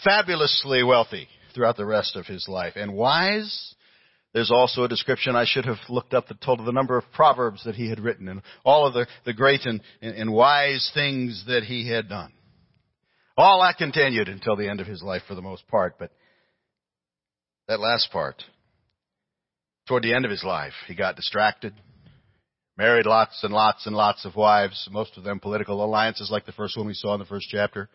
Fabulously 0.03 0.83
wealthy 0.83 1.29
throughout 1.55 1.77
the 1.77 1.85
rest 1.85 2.17
of 2.17 2.27
his 2.27 2.47
life. 2.49 2.75
And 2.77 2.95
wise? 2.95 3.75
There's 4.33 4.51
also 4.51 4.85
a 4.85 4.89
description 4.89 5.37
I 5.37 5.45
should 5.47 5.67
have 5.67 5.79
looked 5.89 6.15
up 6.15 6.29
that 6.29 6.41
told 6.41 6.61
of 6.61 6.67
the 6.67 6.73
number 6.73 6.97
of 6.97 7.11
proverbs 7.13 7.65
that 7.65 7.75
he 7.75 7.89
had 7.89 8.01
written 8.01 8.29
and 8.29 8.43
all 8.65 8.87
of 8.87 8.95
the, 8.95 9.07
the 9.25 9.33
great 9.33 9.67
and, 9.67 9.81
and 10.01 10.33
wise 10.33 10.91
things 10.95 11.45
that 11.49 11.65
he 11.65 11.89
had 11.89 12.09
done. 12.09 12.33
All 13.37 13.63
that 13.63 13.79
continued 13.79 14.29
until 14.29 14.57
the 14.57 14.69
end 14.69 14.81
of 14.81 14.87
his 14.87 15.03
life 15.03 15.23
for 15.29 15.35
the 15.35 15.43
most 15.43 15.67
part, 15.69 15.97
but 15.99 16.11
that 17.69 17.81
last 17.81 18.11
part, 18.11 18.43
toward 19.87 20.03
the 20.03 20.15
end 20.15 20.25
of 20.25 20.31
his 20.31 20.45
life, 20.45 20.73
he 20.87 20.95
got 20.95 21.17
distracted, 21.17 21.75
married 22.79 23.07
lots 23.07 23.43
and 23.43 23.53
lots 23.53 23.87
and 23.87 23.97
lots 23.97 24.25
of 24.25 24.37
wives, 24.37 24.89
most 24.93 25.19
of 25.19 25.25
them 25.25 25.41
political 25.41 25.85
alliances 25.85 26.31
like 26.31 26.47
the 26.47 26.53
first 26.53 26.77
one 26.79 26.87
we 26.87 26.95
saw 26.95 27.13
in 27.13 27.19
the 27.19 27.27
first 27.27 27.49
chapter. 27.51 27.91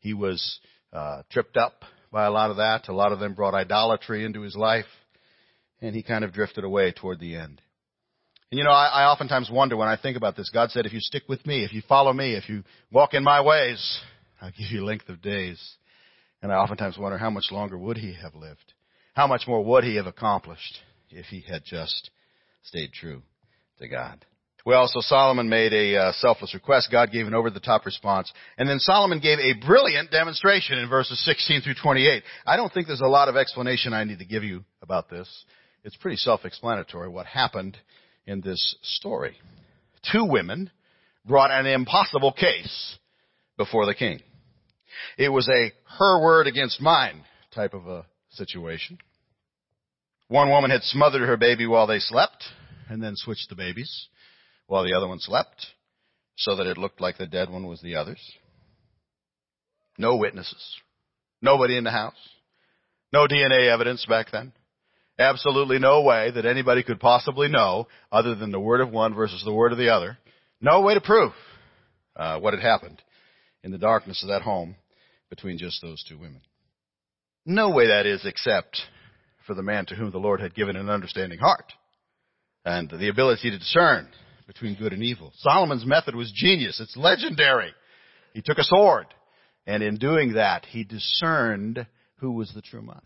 He 0.00 0.12
was 0.12 0.58
uh, 0.92 1.22
tripped 1.30 1.56
up 1.56 1.84
by 2.10 2.26
a 2.26 2.30
lot 2.30 2.50
of 2.50 2.56
that. 2.56 2.88
A 2.88 2.92
lot 2.92 3.12
of 3.12 3.20
them 3.20 3.34
brought 3.34 3.54
idolatry 3.54 4.24
into 4.24 4.42
his 4.42 4.56
life 4.56 4.86
and 5.80 5.94
he 5.94 6.02
kind 6.02 6.24
of 6.24 6.32
drifted 6.32 6.64
away 6.64 6.92
toward 6.92 7.20
the 7.20 7.36
end. 7.36 7.62
And 8.50 8.58
you 8.58 8.64
know, 8.64 8.72
I, 8.72 8.86
I 8.86 9.04
oftentimes 9.04 9.50
wonder 9.50 9.76
when 9.76 9.88
I 9.88 9.96
think 9.96 10.16
about 10.16 10.36
this. 10.36 10.50
God 10.52 10.72
said, 10.72 10.84
if 10.84 10.92
you 10.92 11.00
stick 11.00 11.22
with 11.28 11.46
me, 11.46 11.64
if 11.64 11.72
you 11.72 11.82
follow 11.88 12.12
me, 12.12 12.34
if 12.34 12.48
you 12.48 12.64
walk 12.90 13.14
in 13.14 13.22
my 13.22 13.40
ways, 13.40 14.00
I'll 14.40 14.50
give 14.50 14.70
you 14.70 14.84
length 14.84 15.08
of 15.08 15.22
days. 15.22 15.60
And 16.42 16.50
I 16.50 16.56
oftentimes 16.56 16.98
wonder 16.98 17.18
how 17.18 17.30
much 17.30 17.52
longer 17.52 17.78
would 17.78 17.98
he 17.98 18.14
have 18.20 18.34
lived? 18.34 18.72
How 19.14 19.28
much 19.28 19.46
more 19.46 19.64
would 19.64 19.84
he 19.84 19.96
have 19.96 20.06
accomplished 20.06 20.78
if 21.10 21.26
he 21.26 21.44
had 21.48 21.62
just 21.64 22.10
stayed 22.64 22.92
true 22.92 23.22
to 23.78 23.88
God? 23.88 24.24
Well, 24.66 24.86
so 24.88 25.00
Solomon 25.00 25.48
made 25.48 25.72
a 25.72 25.96
uh, 25.96 26.12
selfless 26.12 26.52
request. 26.52 26.88
God 26.92 27.10
gave 27.10 27.26
an 27.26 27.34
over-the-top 27.34 27.86
response. 27.86 28.30
And 28.58 28.68
then 28.68 28.78
Solomon 28.80 29.20
gave 29.20 29.38
a 29.38 29.54
brilliant 29.66 30.10
demonstration 30.10 30.78
in 30.78 30.88
verses 30.88 31.24
16 31.24 31.62
through 31.62 31.76
28. 31.82 32.22
I 32.44 32.56
don't 32.56 32.72
think 32.72 32.86
there's 32.86 33.00
a 33.00 33.06
lot 33.06 33.28
of 33.28 33.36
explanation 33.36 33.94
I 33.94 34.04
need 34.04 34.18
to 34.18 34.26
give 34.26 34.44
you 34.44 34.64
about 34.82 35.08
this 35.08 35.28
it's 35.84 35.96
pretty 35.96 36.16
self-explanatory 36.16 37.08
what 37.08 37.26
happened 37.26 37.76
in 38.26 38.42
this 38.42 38.76
story. 38.82 39.36
Two 40.12 40.26
women 40.26 40.70
brought 41.24 41.50
an 41.50 41.66
impossible 41.66 42.32
case 42.32 42.98
before 43.56 43.86
the 43.86 43.94
king. 43.94 44.20
It 45.16 45.30
was 45.30 45.48
a 45.48 45.72
her 45.98 46.22
word 46.22 46.46
against 46.46 46.80
mine 46.80 47.24
type 47.54 47.74
of 47.74 47.86
a 47.86 48.06
situation. 48.30 48.98
One 50.28 50.50
woman 50.50 50.70
had 50.70 50.82
smothered 50.82 51.26
her 51.26 51.36
baby 51.36 51.66
while 51.66 51.86
they 51.86 52.00
slept 52.00 52.44
and 52.88 53.02
then 53.02 53.14
switched 53.16 53.48
the 53.48 53.56
babies 53.56 54.08
while 54.66 54.84
the 54.84 54.94
other 54.94 55.08
one 55.08 55.18
slept 55.18 55.66
so 56.36 56.56
that 56.56 56.66
it 56.66 56.78
looked 56.78 57.00
like 57.00 57.18
the 57.18 57.26
dead 57.26 57.50
one 57.50 57.66
was 57.66 57.80
the 57.80 57.96
other's. 57.96 58.22
No 59.98 60.16
witnesses. 60.16 60.76
Nobody 61.42 61.76
in 61.76 61.84
the 61.84 61.90
house. 61.90 62.14
No 63.12 63.26
DNA 63.26 63.68
evidence 63.72 64.06
back 64.06 64.28
then. 64.30 64.52
Absolutely 65.18 65.80
no 65.80 66.02
way 66.02 66.30
that 66.30 66.46
anybody 66.46 66.84
could 66.84 67.00
possibly 67.00 67.48
know, 67.48 67.88
other 68.12 68.36
than 68.36 68.52
the 68.52 68.60
word 68.60 68.80
of 68.80 68.90
one 68.90 69.14
versus 69.14 69.42
the 69.44 69.52
word 69.52 69.72
of 69.72 69.78
the 69.78 69.88
other. 69.88 70.16
No 70.60 70.82
way 70.82 70.94
to 70.94 71.00
prove 71.00 71.32
uh, 72.14 72.38
what 72.38 72.54
had 72.54 72.62
happened 72.62 73.02
in 73.64 73.72
the 73.72 73.78
darkness 73.78 74.22
of 74.22 74.28
that 74.28 74.42
home 74.42 74.76
between 75.28 75.58
just 75.58 75.82
those 75.82 76.04
two 76.08 76.18
women. 76.18 76.40
No 77.44 77.70
way 77.70 77.88
that 77.88 78.06
is 78.06 78.24
except 78.24 78.80
for 79.46 79.54
the 79.54 79.62
man 79.62 79.86
to 79.86 79.96
whom 79.96 80.12
the 80.12 80.18
Lord 80.18 80.40
had 80.40 80.54
given 80.54 80.76
an 80.76 80.88
understanding 80.88 81.38
heart 81.40 81.72
and 82.68 82.90
the 82.90 83.08
ability 83.08 83.50
to 83.50 83.58
discern 83.58 84.08
between 84.46 84.74
good 84.74 84.92
and 84.92 85.02
evil. 85.02 85.32
Solomon's 85.38 85.86
method 85.86 86.14
was 86.14 86.30
genius. 86.34 86.80
It's 86.80 86.96
legendary. 86.96 87.72
He 88.34 88.42
took 88.42 88.58
a 88.58 88.64
sword, 88.64 89.06
and 89.66 89.82
in 89.82 89.96
doing 89.96 90.34
that, 90.34 90.66
he 90.66 90.84
discerned 90.84 91.86
who 92.16 92.32
was 92.32 92.52
the 92.54 92.60
true 92.60 92.82
mother. 92.82 93.00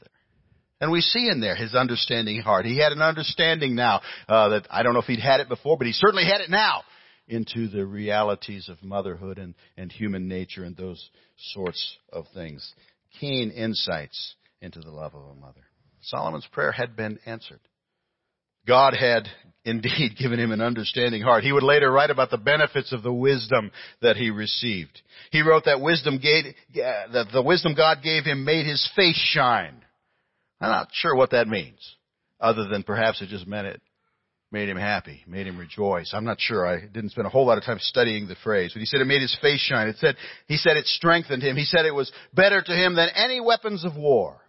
And 0.80 0.90
we 0.90 1.00
see 1.00 1.28
in 1.30 1.40
there 1.40 1.54
his 1.54 1.76
understanding 1.76 2.40
heart. 2.40 2.66
He 2.66 2.76
had 2.76 2.90
an 2.90 3.02
understanding 3.02 3.76
now 3.76 4.00
uh, 4.28 4.48
that 4.48 4.66
I 4.68 4.82
don't 4.82 4.94
know 4.94 5.00
if 5.00 5.06
he'd 5.06 5.20
had 5.20 5.38
it 5.38 5.48
before, 5.48 5.78
but 5.78 5.86
he 5.86 5.92
certainly 5.92 6.24
had 6.24 6.40
it 6.40 6.50
now 6.50 6.82
into 7.28 7.68
the 7.68 7.86
realities 7.86 8.68
of 8.68 8.82
motherhood 8.82 9.38
and, 9.38 9.54
and 9.76 9.92
human 9.92 10.26
nature 10.26 10.64
and 10.64 10.76
those 10.76 11.08
sorts 11.52 11.98
of 12.12 12.24
things. 12.34 12.74
Keen 13.20 13.50
insights 13.52 14.34
into 14.60 14.80
the 14.80 14.90
love 14.90 15.14
of 15.14 15.22
a 15.22 15.34
mother. 15.34 15.62
Solomon's 16.00 16.48
prayer 16.50 16.72
had 16.72 16.96
been 16.96 17.20
answered. 17.26 17.60
God 18.66 18.94
had 18.94 19.28
indeed 19.64 20.16
given 20.18 20.38
him 20.38 20.52
an 20.52 20.60
understanding 20.60 21.22
heart. 21.22 21.44
He 21.44 21.52
would 21.52 21.62
later 21.62 21.90
write 21.90 22.10
about 22.10 22.30
the 22.30 22.38
benefits 22.38 22.92
of 22.92 23.02
the 23.02 23.12
wisdom 23.12 23.70
that 24.00 24.16
he 24.16 24.30
received. 24.30 25.00
He 25.30 25.42
wrote 25.42 25.64
that 25.64 25.80
wisdom 25.80 26.18
gave, 26.18 26.44
that 26.74 27.28
the 27.32 27.42
wisdom 27.42 27.74
God 27.74 27.98
gave 28.02 28.24
him 28.24 28.44
made 28.44 28.66
his 28.66 28.88
face 28.94 29.16
shine. 29.16 29.82
I'm 30.60 30.70
not 30.70 30.88
sure 30.92 31.16
what 31.16 31.30
that 31.30 31.48
means, 31.48 31.96
other 32.40 32.68
than 32.68 32.84
perhaps 32.84 33.20
it 33.20 33.28
just 33.28 33.46
meant 33.46 33.66
it 33.66 33.82
made 34.52 34.68
him 34.68 34.76
happy, 34.76 35.24
made 35.26 35.46
him 35.46 35.58
rejoice. 35.58 36.12
I'm 36.12 36.26
not 36.26 36.38
sure. 36.38 36.66
I 36.66 36.82
didn't 36.82 37.10
spend 37.10 37.26
a 37.26 37.30
whole 37.30 37.46
lot 37.46 37.56
of 37.56 37.64
time 37.64 37.78
studying 37.80 38.28
the 38.28 38.36
phrase, 38.44 38.72
but 38.74 38.80
he 38.80 38.86
said 38.86 39.00
it 39.00 39.06
made 39.06 39.22
his 39.22 39.36
face 39.40 39.60
shine. 39.60 39.88
It 39.88 39.96
said, 39.96 40.16
he 40.46 40.58
said 40.58 40.76
it 40.76 40.86
strengthened 40.86 41.42
him. 41.42 41.56
He 41.56 41.64
said 41.64 41.86
it 41.86 41.94
was 41.94 42.12
better 42.34 42.60
to 42.60 42.72
him 42.72 42.94
than 42.94 43.08
any 43.14 43.40
weapons 43.40 43.84
of 43.84 43.96
war. 43.96 44.41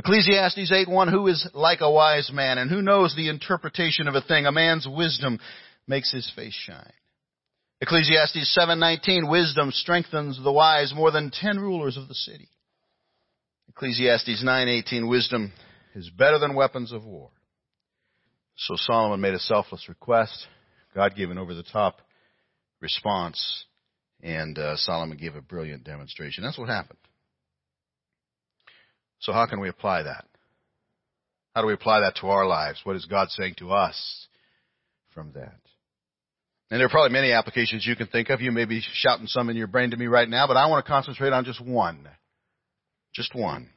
Ecclesiastes 0.00 0.72
8:1 0.72 1.10
Who 1.10 1.26
is 1.26 1.46
like 1.52 1.82
a 1.82 1.90
wise 1.90 2.32
man 2.32 2.56
and 2.56 2.70
who 2.70 2.80
knows 2.80 3.14
the 3.14 3.28
interpretation 3.28 4.08
of 4.08 4.14
a 4.14 4.22
thing 4.22 4.46
a 4.46 4.52
man's 4.52 4.88
wisdom 4.88 5.38
makes 5.86 6.10
his 6.10 6.30
face 6.34 6.54
shine. 6.54 6.94
Ecclesiastes 7.82 8.56
7:19 8.58 9.28
Wisdom 9.28 9.70
strengthens 9.70 10.42
the 10.42 10.52
wise 10.52 10.94
more 10.94 11.10
than 11.10 11.30
10 11.30 11.58
rulers 11.58 11.98
of 11.98 12.08
the 12.08 12.14
city. 12.14 12.48
Ecclesiastes 13.68 14.42
9:18 14.42 15.06
Wisdom 15.06 15.52
is 15.94 16.08
better 16.08 16.38
than 16.38 16.54
weapons 16.54 16.92
of 16.92 17.04
war. 17.04 17.30
So 18.56 18.76
Solomon 18.76 19.20
made 19.20 19.34
a 19.34 19.38
selfless 19.38 19.86
request. 19.86 20.46
God 20.94 21.14
gave 21.14 21.30
an 21.30 21.36
over 21.36 21.52
the 21.52 21.62
top 21.62 22.00
response 22.80 23.66
and 24.22 24.58
uh, 24.58 24.76
Solomon 24.76 25.18
gave 25.18 25.36
a 25.36 25.42
brilliant 25.42 25.84
demonstration. 25.84 26.42
That's 26.42 26.58
what 26.58 26.70
happened. 26.70 26.98
So 29.20 29.32
how 29.32 29.46
can 29.46 29.60
we 29.60 29.68
apply 29.68 30.02
that? 30.04 30.24
How 31.54 31.62
do 31.62 31.66
we 31.66 31.74
apply 31.74 32.00
that 32.00 32.16
to 32.16 32.28
our 32.28 32.46
lives? 32.46 32.80
What 32.84 32.96
is 32.96 33.06
God 33.06 33.28
saying 33.30 33.54
to 33.58 33.72
us 33.72 34.26
from 35.14 35.32
that? 35.34 35.58
And 36.70 36.78
there 36.78 36.86
are 36.86 36.90
probably 36.90 37.12
many 37.12 37.32
applications 37.32 37.84
you 37.86 37.96
can 37.96 38.06
think 38.06 38.30
of. 38.30 38.40
You 38.40 38.52
may 38.52 38.64
be 38.64 38.80
shouting 38.92 39.26
some 39.26 39.50
in 39.50 39.56
your 39.56 39.66
brain 39.66 39.90
to 39.90 39.96
me 39.96 40.06
right 40.06 40.28
now, 40.28 40.46
but 40.46 40.56
I 40.56 40.66
want 40.66 40.84
to 40.84 40.90
concentrate 40.90 41.32
on 41.32 41.44
just 41.44 41.60
one. 41.60 42.08
Just 43.12 43.34
one. 43.34 43.68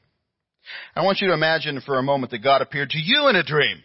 I 0.96 1.04
want 1.04 1.20
you 1.20 1.28
to 1.28 1.34
imagine 1.34 1.82
for 1.82 1.98
a 1.98 2.04
moment 2.04 2.32
that 2.32 2.44
God 2.44 2.62
appeared 2.62 2.92
to 2.92 3.00
you 3.00 3.28
in 3.30 3.36
a 3.36 3.44
dream 3.44 3.84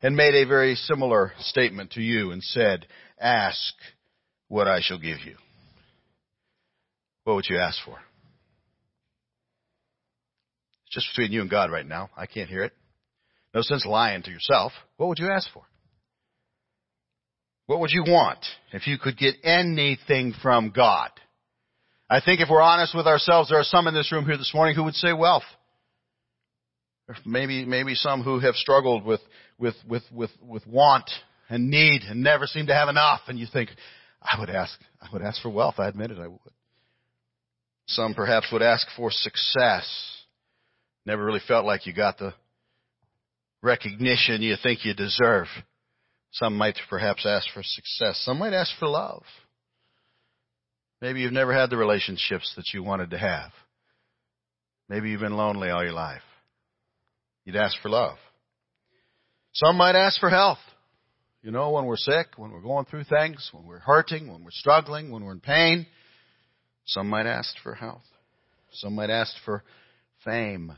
and 0.00 0.16
made 0.16 0.34
a 0.34 0.46
very 0.46 0.76
similar 0.76 1.32
statement 1.40 1.92
to 1.92 2.00
you 2.00 2.30
and 2.30 2.42
said, 2.42 2.86
ask 3.20 3.74
what 4.46 4.68
I 4.68 4.80
shall 4.80 4.98
give 4.98 5.18
you. 5.26 5.34
What 7.24 7.34
would 7.34 7.46
you 7.50 7.58
ask 7.58 7.78
for? 7.84 7.98
It's 10.88 10.94
just 10.94 11.08
between 11.14 11.32
you 11.32 11.42
and 11.42 11.50
God 11.50 11.70
right 11.70 11.86
now. 11.86 12.08
I 12.16 12.24
can't 12.24 12.48
hear 12.48 12.62
it. 12.62 12.72
No 13.54 13.60
sense 13.60 13.84
lying 13.84 14.22
to 14.22 14.30
yourself. 14.30 14.72
What 14.96 15.08
would 15.08 15.18
you 15.18 15.30
ask 15.30 15.50
for? 15.52 15.62
What 17.66 17.80
would 17.80 17.90
you 17.90 18.04
want 18.06 18.38
if 18.72 18.86
you 18.86 18.96
could 18.98 19.18
get 19.18 19.34
anything 19.44 20.32
from 20.42 20.72
God? 20.74 21.10
I 22.08 22.22
think 22.22 22.40
if 22.40 22.48
we're 22.50 22.62
honest 22.62 22.94
with 22.94 23.06
ourselves, 23.06 23.50
there 23.50 23.58
are 23.58 23.64
some 23.64 23.86
in 23.86 23.92
this 23.92 24.10
room 24.10 24.24
here 24.24 24.38
this 24.38 24.52
morning 24.54 24.74
who 24.74 24.84
would 24.84 24.94
say 24.94 25.12
wealth. 25.12 25.42
Maybe, 27.26 27.66
maybe 27.66 27.94
some 27.94 28.22
who 28.22 28.38
have 28.40 28.54
struggled 28.54 29.04
with, 29.04 29.20
with, 29.58 29.74
with, 29.86 30.04
with, 30.10 30.30
with 30.42 30.66
want 30.66 31.10
and 31.50 31.68
need 31.68 32.02
and 32.08 32.22
never 32.22 32.46
seem 32.46 32.68
to 32.68 32.74
have 32.74 32.88
enough. 32.88 33.20
And 33.28 33.38
you 33.38 33.46
think, 33.50 33.68
I 34.22 34.40
would 34.40 34.48
ask, 34.48 34.78
I 35.02 35.08
would 35.12 35.20
ask 35.20 35.42
for 35.42 35.50
wealth. 35.50 35.74
I 35.78 35.88
admit 35.88 36.10
it, 36.10 36.18
I 36.18 36.28
would. 36.28 36.40
Some 37.88 38.14
perhaps 38.14 38.48
would 38.52 38.62
ask 38.62 38.86
for 38.96 39.10
success. 39.10 40.17
Never 41.08 41.24
really 41.24 41.40
felt 41.48 41.64
like 41.64 41.86
you 41.86 41.94
got 41.94 42.18
the 42.18 42.34
recognition 43.62 44.42
you 44.42 44.56
think 44.62 44.84
you 44.84 44.92
deserve. 44.92 45.46
Some 46.32 46.54
might 46.54 46.78
perhaps 46.90 47.24
ask 47.24 47.46
for 47.54 47.62
success. 47.62 48.20
Some 48.26 48.38
might 48.38 48.52
ask 48.52 48.70
for 48.78 48.88
love. 48.88 49.22
Maybe 51.00 51.22
you've 51.22 51.32
never 51.32 51.54
had 51.54 51.70
the 51.70 51.78
relationships 51.78 52.52
that 52.56 52.74
you 52.74 52.82
wanted 52.82 53.12
to 53.12 53.18
have. 53.18 53.52
Maybe 54.90 55.08
you've 55.08 55.22
been 55.22 55.38
lonely 55.38 55.70
all 55.70 55.82
your 55.82 55.94
life. 55.94 56.20
You'd 57.46 57.56
ask 57.56 57.80
for 57.80 57.88
love. 57.88 58.18
Some 59.54 59.78
might 59.78 59.96
ask 59.96 60.20
for 60.20 60.28
health. 60.28 60.58
You 61.40 61.52
know, 61.52 61.70
when 61.70 61.86
we're 61.86 61.96
sick, 61.96 62.26
when 62.36 62.52
we're 62.52 62.60
going 62.60 62.84
through 62.84 63.04
things, 63.04 63.48
when 63.54 63.64
we're 63.64 63.78
hurting, 63.78 64.30
when 64.30 64.44
we're 64.44 64.50
struggling, 64.50 65.10
when 65.10 65.24
we're 65.24 65.32
in 65.32 65.40
pain. 65.40 65.86
Some 66.84 67.08
might 67.08 67.24
ask 67.24 67.54
for 67.62 67.72
health. 67.72 68.04
Some 68.72 68.94
might 68.94 69.08
ask 69.08 69.32
for 69.46 69.64
fame. 70.22 70.76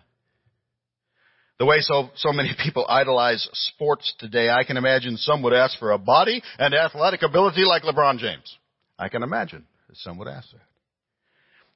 The 1.61 1.67
way 1.67 1.81
so, 1.81 2.09
so 2.17 2.33
many 2.33 2.53
people 2.65 2.87
idolize 2.89 3.47
sports 3.53 4.15
today, 4.19 4.49
I 4.49 4.65
can 4.65 4.79
imagine 4.79 5.19
some 5.19 5.43
would 5.43 5.53
ask 5.53 5.79
for 5.79 5.93
a 5.93 5.99
body 5.99 6.43
and 6.59 6.75
athletic 6.75 7.23
ability 7.23 7.65
like 7.65 7.83
LeBron 7.83 8.19
James. 8.19 8.57
I 8.99 9.11
can 9.11 9.23
imagine 9.23 9.67
some 9.93 10.17
would 10.19 10.27
ask 10.27 10.51
that. 10.53 10.61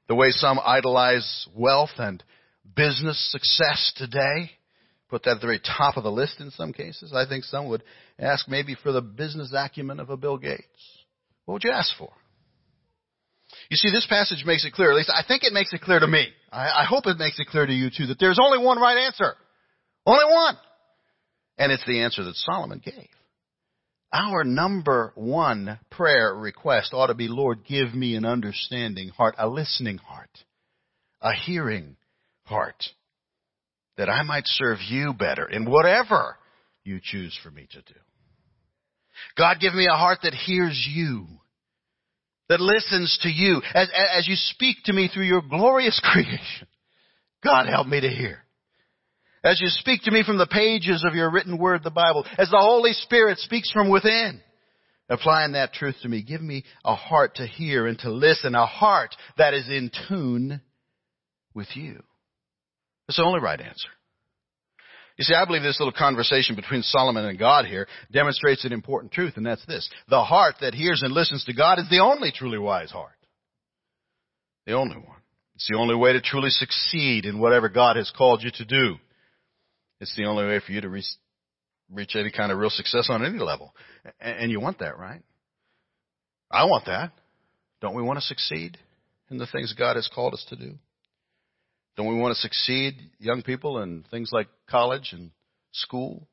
The 0.07 0.15
way 0.15 0.31
some 0.31 0.59
idolize 0.63 1.47
wealth 1.55 1.91
and 1.97 2.23
business 2.75 3.31
success 3.31 3.93
today, 3.95 4.51
put 5.07 5.23
that 5.23 5.35
at 5.35 5.41
the 5.41 5.47
very 5.47 5.59
top 5.59 5.97
of 5.97 6.03
the 6.03 6.11
list 6.11 6.39
in 6.39 6.49
some 6.49 6.73
cases. 6.73 7.13
I 7.15 7.27
think 7.27 7.43
some 7.43 7.69
would 7.69 7.83
ask 8.17 8.47
maybe 8.47 8.75
for 8.81 8.91
the 8.91 9.01
business 9.01 9.53
acumen 9.55 9.99
of 9.99 10.09
a 10.09 10.17
Bill 10.17 10.37
Gates. 10.37 10.63
What 11.45 11.53
would 11.53 11.63
you 11.63 11.71
ask 11.71 11.95
for? 11.95 12.11
You 13.69 13.77
see, 13.77 13.91
this 13.91 14.07
passage 14.07 14.45
makes 14.45 14.65
it 14.65 14.73
clear, 14.73 14.89
at 14.89 14.97
least 14.97 15.11
I 15.13 15.23
think 15.27 15.43
it 15.43 15.53
makes 15.53 15.73
it 15.73 15.81
clear 15.81 15.99
to 15.99 16.07
me. 16.07 16.27
I, 16.51 16.81
I 16.81 16.85
hope 16.85 17.05
it 17.05 17.19
makes 17.19 17.39
it 17.39 17.47
clear 17.47 17.67
to 17.67 17.73
you 17.73 17.91
too, 17.95 18.07
that 18.07 18.19
there's 18.19 18.39
only 18.41 18.63
one 18.63 18.79
right 18.79 19.05
answer. 19.05 19.35
Only 20.05 20.25
one. 20.25 20.57
And 21.57 21.71
it's 21.71 21.85
the 21.85 22.01
answer 22.01 22.23
that 22.23 22.35
Solomon 22.35 22.81
gave. 22.83 23.07
Our 24.13 24.43
number 24.43 25.11
one 25.15 25.79
prayer 25.89 26.33
request 26.33 26.93
ought 26.93 27.07
to 27.07 27.15
be, 27.15 27.27
Lord, 27.27 27.65
give 27.67 27.93
me 27.93 28.15
an 28.15 28.25
understanding 28.25 29.09
heart, 29.09 29.35
a 29.37 29.47
listening 29.47 29.97
heart, 29.97 30.29
a 31.21 31.33
hearing 31.33 31.97
heart, 32.43 32.83
that 33.97 34.09
I 34.09 34.23
might 34.23 34.45
serve 34.45 34.77
you 34.87 35.13
better 35.13 35.45
in 35.45 35.69
whatever 35.69 36.37
you 36.83 36.99
choose 37.01 37.37
for 37.43 37.51
me 37.51 37.67
to 37.71 37.81
do. 37.81 37.99
God, 39.37 39.57
give 39.59 39.73
me 39.73 39.87
a 39.87 39.97
heart 39.97 40.19
that 40.23 40.33
hears 40.33 40.87
you, 40.93 41.25
that 42.47 42.61
listens 42.61 43.17
to 43.23 43.29
you 43.29 43.61
as, 43.73 43.89
as 44.17 44.27
you 44.27 44.35
speak 44.35 44.77
to 44.85 44.93
me 44.93 45.09
through 45.13 45.25
your 45.25 45.41
glorious 45.41 45.99
creation. 46.11 46.67
God, 47.43 47.67
help 47.67 47.87
me 47.87 48.01
to 48.01 48.09
hear 48.09 48.44
as 49.45 49.61
you 49.61 49.67
speak 49.69 50.01
to 50.03 50.11
me 50.11 50.23
from 50.23 50.37
the 50.37 50.47
pages 50.47 51.05
of 51.07 51.13
your 51.15 51.31
written 51.31 51.57
word, 51.57 51.83
the 51.83 51.91
Bible, 51.91 52.25
as 52.37 52.49
the 52.49 52.57
Holy 52.57 52.93
Spirit 52.93 53.37
speaks 53.37 53.71
from 53.71 53.89
within, 53.89 54.41
applying 55.07 55.51
that 55.51 55.71
truth 55.71 55.95
to 56.01 56.09
me. 56.09 56.23
Give 56.23 56.41
me 56.41 56.63
a 56.83 56.95
heart 56.95 57.35
to 57.35 57.45
hear 57.45 57.85
and 57.85 57.97
to 57.99 58.11
listen, 58.11 58.55
a 58.55 58.65
heart 58.65 59.15
that 59.37 59.53
is 59.53 59.69
in 59.69 59.91
tune 60.09 60.61
with 61.53 61.67
you. 61.75 62.01
It's 63.07 63.17
the 63.17 63.23
only 63.23 63.39
right 63.39 63.61
answer. 63.61 63.89
You 65.17 65.23
see, 65.23 65.35
I 65.35 65.45
believe 65.45 65.61
this 65.61 65.79
little 65.79 65.93
conversation 65.97 66.55
between 66.55 66.81
Solomon 66.81 67.23
and 67.23 67.39
God 67.39 67.65
here 67.65 67.87
demonstrates 68.11 68.65
an 68.65 68.73
important 68.73 69.13
truth, 69.13 69.33
and 69.37 69.45
that's 69.45 69.65
this. 69.65 69.89
The 70.09 70.23
heart 70.23 70.55
that 70.59 70.73
hears 70.73 71.03
and 71.03 71.13
listens 71.13 71.45
to 71.45 71.53
God 71.53 71.79
is 71.79 71.87
the 71.89 71.99
only 71.99 72.33
truly 72.35 72.57
wise 72.57 72.91
heart. 72.91 73.11
The 74.65 74.73
only 74.73 74.97
one. 74.97 75.21
It's 75.53 75.67
the 75.69 75.77
only 75.77 75.95
way 75.95 76.13
to 76.13 76.21
truly 76.21 76.49
succeed 76.49 77.25
in 77.25 77.39
whatever 77.39 77.69
God 77.69 77.95
has 77.95 78.11
called 78.11 78.43
you 78.43 78.51
to 78.55 78.65
do. 78.65 78.95
It's 79.99 80.15
the 80.15 80.25
only 80.25 80.45
way 80.45 80.59
for 80.65 80.71
you 80.71 80.81
to 80.81 80.89
reach, 80.89 81.05
reach 81.91 82.15
any 82.15 82.31
kind 82.31 82.51
of 82.51 82.57
real 82.57 82.69
success 82.69 83.07
on 83.09 83.25
any 83.25 83.39
level. 83.39 83.73
And, 84.19 84.39
and 84.39 84.51
you 84.51 84.59
want 84.59 84.79
that, 84.79 84.97
right? 84.97 85.21
I 86.51 86.65
want 86.65 86.85
that. 86.85 87.11
Don't 87.81 87.95
we 87.95 88.03
want 88.03 88.19
to 88.19 88.25
succeed 88.25 88.77
in 89.29 89.37
the 89.37 89.47
things 89.47 89.73
God 89.73 89.95
has 89.95 90.09
called 90.13 90.33
us 90.33 90.45
to 90.49 90.55
do? 90.55 90.75
Don't 91.97 92.07
we 92.07 92.19
want 92.19 92.35
to 92.35 92.41
succeed, 92.41 92.95
young 93.19 93.41
people, 93.41 93.79
in 93.81 94.03
things 94.11 94.29
like 94.31 94.47
college 94.69 95.09
and 95.13 95.31
school? 95.71 96.27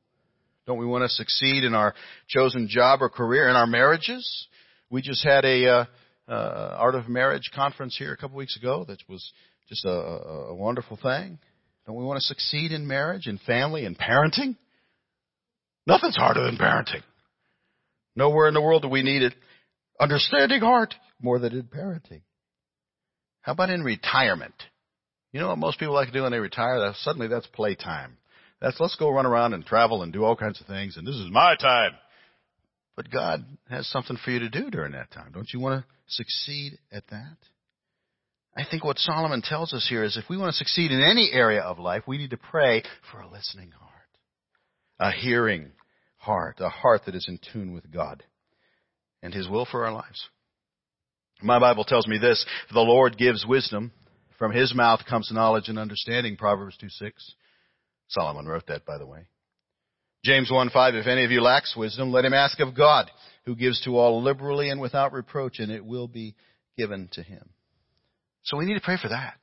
Don't 0.65 0.77
we 0.77 0.85
want 0.85 1.03
to 1.03 1.09
succeed 1.09 1.63
in 1.63 1.73
our 1.73 1.93
chosen 2.27 2.67
job 2.69 3.01
or 3.01 3.09
career, 3.09 3.49
in 3.49 3.55
our 3.55 3.67
marriages? 3.67 4.47
We 4.89 5.01
just 5.01 5.23
had 5.23 5.45
a 5.45 5.67
uh, 5.67 5.85
uh, 6.27 6.75
Art 6.79 6.95
of 6.95 7.07
Marriage 7.09 7.49
conference 7.55 7.95
here 7.97 8.13
a 8.13 8.17
couple 8.17 8.37
weeks 8.37 8.57
ago 8.57 8.85
that 8.87 8.99
was 9.07 9.31
just 9.69 9.85
a, 9.85 9.89
a, 9.89 10.51
a 10.51 10.55
wonderful 10.55 10.97
thing. 11.01 11.39
Don't 11.85 11.95
we 11.95 12.05
want 12.05 12.17
to 12.17 12.25
succeed 12.25 12.71
in 12.71 12.87
marriage 12.87 13.27
and 13.27 13.39
family 13.41 13.85
and 13.85 13.97
parenting? 13.97 14.55
Nothing's 15.85 16.15
harder 16.15 16.43
than 16.43 16.57
parenting. 16.57 17.03
Nowhere 18.15 18.47
in 18.47 18.53
the 18.53 18.61
world 18.61 18.83
do 18.83 18.87
we 18.87 19.03
need 19.03 19.21
it. 19.21 19.33
Understanding 19.99 20.61
heart 20.61 20.93
more 21.21 21.39
than 21.39 21.53
in 21.53 21.63
parenting. 21.63 22.21
How 23.41 23.53
about 23.53 23.69
in 23.69 23.83
retirement? 23.83 24.55
You 25.33 25.41
know 25.41 25.49
what 25.49 25.57
most 25.57 25.79
people 25.79 25.93
like 25.93 26.07
to 26.07 26.13
do 26.13 26.23
when 26.23 26.31
they 26.31 26.39
retire? 26.39 26.93
Suddenly 26.97 27.27
that's 27.27 27.47
playtime. 27.47 28.17
That's 28.61 28.79
let's 28.79 28.95
go 28.95 29.09
run 29.09 29.25
around 29.25 29.53
and 29.53 29.65
travel 29.65 30.03
and 30.03 30.13
do 30.13 30.23
all 30.23 30.37
kinds 30.37 30.61
of 30.61 30.67
things 30.67 30.95
and 30.95 31.05
this 31.05 31.15
is 31.15 31.27
my 31.29 31.55
time. 31.55 31.91
But 32.95 33.11
God 33.11 33.43
has 33.69 33.87
something 33.87 34.17
for 34.23 34.31
you 34.31 34.39
to 34.39 34.49
do 34.49 34.69
during 34.69 34.93
that 34.93 35.11
time. 35.11 35.31
Don't 35.33 35.51
you 35.51 35.59
want 35.59 35.81
to 35.81 35.87
succeed 36.07 36.77
at 36.91 37.07
that? 37.07 37.37
I 38.55 38.63
think 38.69 38.83
what 38.83 38.99
Solomon 38.99 39.41
tells 39.41 39.73
us 39.73 39.87
here 39.89 40.03
is 40.03 40.15
if 40.15 40.29
we 40.29 40.37
want 40.37 40.51
to 40.51 40.57
succeed 40.57 40.91
in 40.91 41.01
any 41.01 41.31
area 41.31 41.61
of 41.61 41.79
life, 41.79 42.03
we 42.05 42.17
need 42.17 42.29
to 42.31 42.37
pray 42.37 42.83
for 43.11 43.19
a 43.19 43.29
listening 43.29 43.71
heart, 43.71 43.91
a 44.99 45.11
hearing 45.11 45.71
heart, 46.17 46.57
a 46.59 46.69
heart 46.69 47.01
that 47.05 47.15
is 47.15 47.27
in 47.27 47.39
tune 47.51 47.73
with 47.73 47.91
God 47.91 48.23
and 49.23 49.33
His 49.33 49.49
will 49.49 49.65
for 49.65 49.85
our 49.85 49.93
lives. 49.93 50.29
My 51.41 51.59
Bible 51.59 51.83
tells 51.83 52.07
me 52.07 52.19
this, 52.19 52.45
the 52.71 52.79
Lord 52.79 53.17
gives 53.17 53.45
wisdom. 53.45 53.91
From 54.37 54.53
His 54.53 54.75
mouth 54.75 55.01
comes 55.09 55.31
knowledge 55.31 55.67
and 55.67 55.79
understanding, 55.79 56.37
Proverbs 56.37 56.77
2 56.79 56.89
6. 56.89 57.35
Solomon 58.09 58.45
wrote 58.45 58.67
that, 58.67 58.85
by 58.85 58.97
the 58.97 59.07
way. 59.07 59.27
James 60.23 60.49
1 60.51 60.69
5, 60.69 60.95
if 60.95 61.07
any 61.07 61.25
of 61.25 61.31
you 61.31 61.41
lacks 61.41 61.75
wisdom, 61.75 62.11
let 62.11 62.23
him 62.23 62.33
ask 62.33 62.59
of 62.59 62.75
God, 62.75 63.09
who 63.45 63.55
gives 63.55 63.81
to 63.81 63.97
all 63.97 64.21
liberally 64.21 64.69
and 64.69 64.79
without 64.79 65.11
reproach, 65.11 65.59
and 65.59 65.71
it 65.71 65.83
will 65.83 66.07
be 66.07 66.35
given 66.77 67.09
to 67.13 67.23
him. 67.23 67.49
So 68.43 68.57
we 68.57 68.65
need 68.65 68.75
to 68.75 68.81
pray 68.81 68.97
for 69.01 69.09
that. 69.09 69.35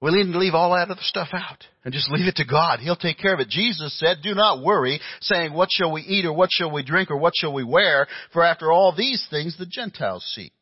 We 0.00 0.12
need 0.12 0.32
to 0.32 0.38
leave 0.38 0.54
all 0.54 0.74
that 0.74 0.90
other 0.90 1.00
stuff 1.02 1.28
out 1.34 1.64
and 1.84 1.92
just 1.92 2.10
leave 2.10 2.26
it 2.26 2.36
to 2.36 2.46
God. 2.46 2.80
He'll 2.80 2.96
take 2.96 3.18
care 3.18 3.34
of 3.34 3.40
it. 3.40 3.48
Jesus 3.50 3.98
said, 3.98 4.18
do 4.22 4.34
not 4.34 4.64
worry, 4.64 4.98
saying, 5.20 5.52
what 5.52 5.68
shall 5.70 5.92
we 5.92 6.00
eat 6.00 6.24
or 6.24 6.32
what 6.32 6.48
shall 6.50 6.70
we 6.70 6.82
drink 6.82 7.10
or 7.10 7.18
what 7.18 7.34
shall 7.36 7.52
we 7.52 7.64
wear? 7.64 8.06
For 8.32 8.42
after 8.42 8.72
all 8.72 8.94
these 8.96 9.24
things 9.28 9.58
the 9.58 9.66
Gentiles 9.66 10.24
seek. 10.34 10.52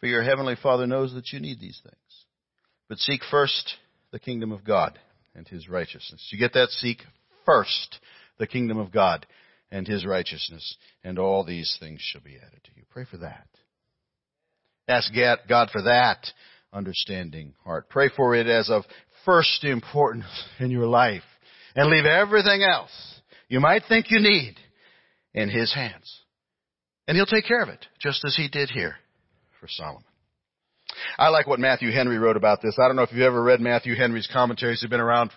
For 0.00 0.06
your 0.06 0.22
heavenly 0.22 0.56
Father 0.62 0.86
knows 0.86 1.14
that 1.14 1.32
you 1.32 1.40
need 1.40 1.60
these 1.60 1.80
things. 1.82 1.96
But 2.88 2.98
seek 2.98 3.22
first 3.30 3.74
the 4.10 4.18
kingdom 4.18 4.52
of 4.52 4.64
God 4.64 4.98
and 5.34 5.48
His 5.48 5.68
righteousness. 5.68 6.28
You 6.30 6.38
get 6.38 6.52
that? 6.52 6.68
Seek 6.68 6.98
first 7.46 8.00
the 8.38 8.46
kingdom 8.46 8.78
of 8.78 8.92
God 8.92 9.24
and 9.70 9.88
His 9.88 10.04
righteousness 10.04 10.76
and 11.02 11.18
all 11.18 11.42
these 11.42 11.74
things 11.80 12.00
shall 12.02 12.20
be 12.20 12.36
added 12.36 12.62
to 12.64 12.70
you. 12.76 12.82
Pray 12.90 13.06
for 13.10 13.16
that. 13.18 13.46
Ask 14.88 15.10
God 15.48 15.70
for 15.70 15.82
that 15.82 16.26
understanding 16.72 17.54
heart. 17.64 17.88
Pray 17.88 18.08
for 18.14 18.34
it 18.34 18.46
as 18.46 18.70
of 18.70 18.84
first 19.24 19.64
importance 19.64 20.26
in 20.58 20.70
your 20.70 20.86
life 20.86 21.22
and 21.74 21.90
leave 21.90 22.06
everything 22.06 22.62
else 22.62 22.90
you 23.52 23.60
might 23.60 23.82
think 23.86 24.10
you 24.10 24.18
need 24.18 24.56
in 25.34 25.50
His 25.50 25.74
hands. 25.74 26.22
And 27.06 27.16
He'll 27.16 27.26
take 27.26 27.46
care 27.46 27.62
of 27.62 27.68
it, 27.68 27.84
just 28.00 28.24
as 28.24 28.34
He 28.34 28.48
did 28.48 28.70
here 28.70 28.96
for 29.60 29.68
Solomon. 29.68 30.04
I 31.18 31.28
like 31.28 31.46
what 31.46 31.60
Matthew 31.60 31.90
Henry 31.92 32.16
wrote 32.16 32.38
about 32.38 32.62
this. 32.62 32.78
I 32.82 32.86
don't 32.86 32.96
know 32.96 33.02
if 33.02 33.12
you've 33.12 33.20
ever 33.20 33.42
read 33.42 33.60
Matthew 33.60 33.94
Henry's 33.94 34.28
commentaries. 34.32 34.80
They've 34.80 34.88
been 34.88 35.00
around 35.00 35.32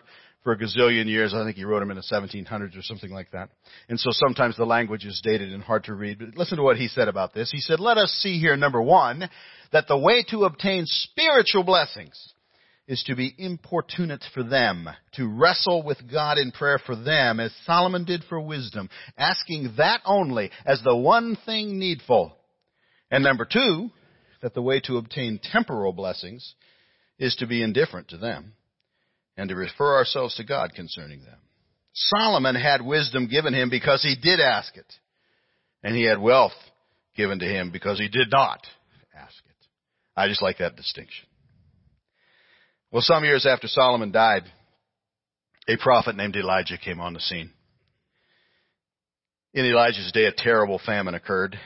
for 0.45 0.53
a 0.53 0.57
gazillion 0.57 1.07
years. 1.07 1.33
I 1.33 1.43
think 1.43 1.57
he 1.57 1.65
wrote 1.65 1.79
them 1.79 1.89
in 1.89 1.97
the 1.97 2.03
1700s 2.03 2.77
or 2.77 2.83
something 2.83 3.11
like 3.11 3.31
that. 3.31 3.49
And 3.89 3.99
so 3.99 4.11
sometimes 4.11 4.55
the 4.55 4.63
language 4.63 5.03
is 5.03 5.19
dated 5.23 5.51
and 5.51 5.63
hard 5.63 5.85
to 5.85 5.95
read. 5.95 6.19
But 6.19 6.37
listen 6.37 6.57
to 6.57 6.63
what 6.63 6.77
he 6.77 6.87
said 6.87 7.07
about 7.07 7.33
this. 7.33 7.51
He 7.51 7.59
said, 7.59 7.79
let 7.79 7.97
us 7.97 8.11
see 8.21 8.39
here, 8.39 8.55
number 8.55 8.79
one, 8.79 9.27
that 9.71 9.87
the 9.87 9.97
way 9.97 10.23
to 10.29 10.45
obtain 10.45 10.83
spiritual 10.85 11.63
blessings 11.63 12.33
is 12.87 13.03
to 13.07 13.15
be 13.15 13.33
importunate 13.39 14.23
for 14.35 14.43
them, 14.43 14.87
to 15.13 15.27
wrestle 15.27 15.81
with 15.81 15.97
God 16.11 16.37
in 16.37 16.51
prayer 16.51 16.77
for 16.77 16.95
them, 16.95 17.39
as 17.39 17.51
Solomon 17.65 18.05
did 18.05 18.23
for 18.29 18.39
wisdom, 18.39 18.91
asking 19.17 19.73
that 19.77 20.01
only 20.05 20.51
as 20.63 20.79
the 20.83 20.95
one 20.95 21.35
thing 21.47 21.79
needful. 21.79 22.37
And 23.09 23.23
number 23.23 23.47
two, 23.51 23.89
that 24.43 24.53
the 24.53 24.61
way 24.61 24.79
to 24.81 24.97
obtain 24.97 25.39
temporal 25.41 25.91
blessings 25.91 26.53
is 27.17 27.35
to 27.37 27.47
be 27.47 27.63
indifferent 27.63 28.09
to 28.09 28.17
them 28.17 28.53
and 29.37 29.49
to 29.49 29.55
refer 29.55 29.95
ourselves 29.95 30.35
to 30.35 30.43
God 30.43 30.73
concerning 30.73 31.23
them. 31.23 31.37
Solomon 31.93 32.55
had 32.55 32.81
wisdom 32.81 33.27
given 33.27 33.53
him 33.53 33.69
because 33.69 34.01
he 34.03 34.15
did 34.21 34.39
ask 34.39 34.75
it. 34.75 34.93
And 35.83 35.95
he 35.95 36.03
had 36.03 36.19
wealth 36.19 36.53
given 37.15 37.39
to 37.39 37.45
him 37.45 37.71
because 37.71 37.99
he 37.99 38.09
did 38.09 38.29
not 38.31 38.65
ask 39.15 39.35
it. 39.45 39.67
I 40.15 40.27
just 40.27 40.41
like 40.41 40.57
that 40.57 40.75
distinction. 40.75 41.25
Well, 42.91 43.01
some 43.01 43.23
years 43.23 43.45
after 43.45 43.67
Solomon 43.67 44.11
died, 44.11 44.43
a 45.67 45.77
prophet 45.77 46.15
named 46.15 46.35
Elijah 46.35 46.77
came 46.77 46.99
on 46.99 47.13
the 47.13 47.19
scene. 47.19 47.51
In 49.53 49.65
Elijah's 49.65 50.11
day, 50.11 50.25
a 50.25 50.31
terrible 50.31 50.79
famine 50.85 51.15
occurred. 51.15 51.57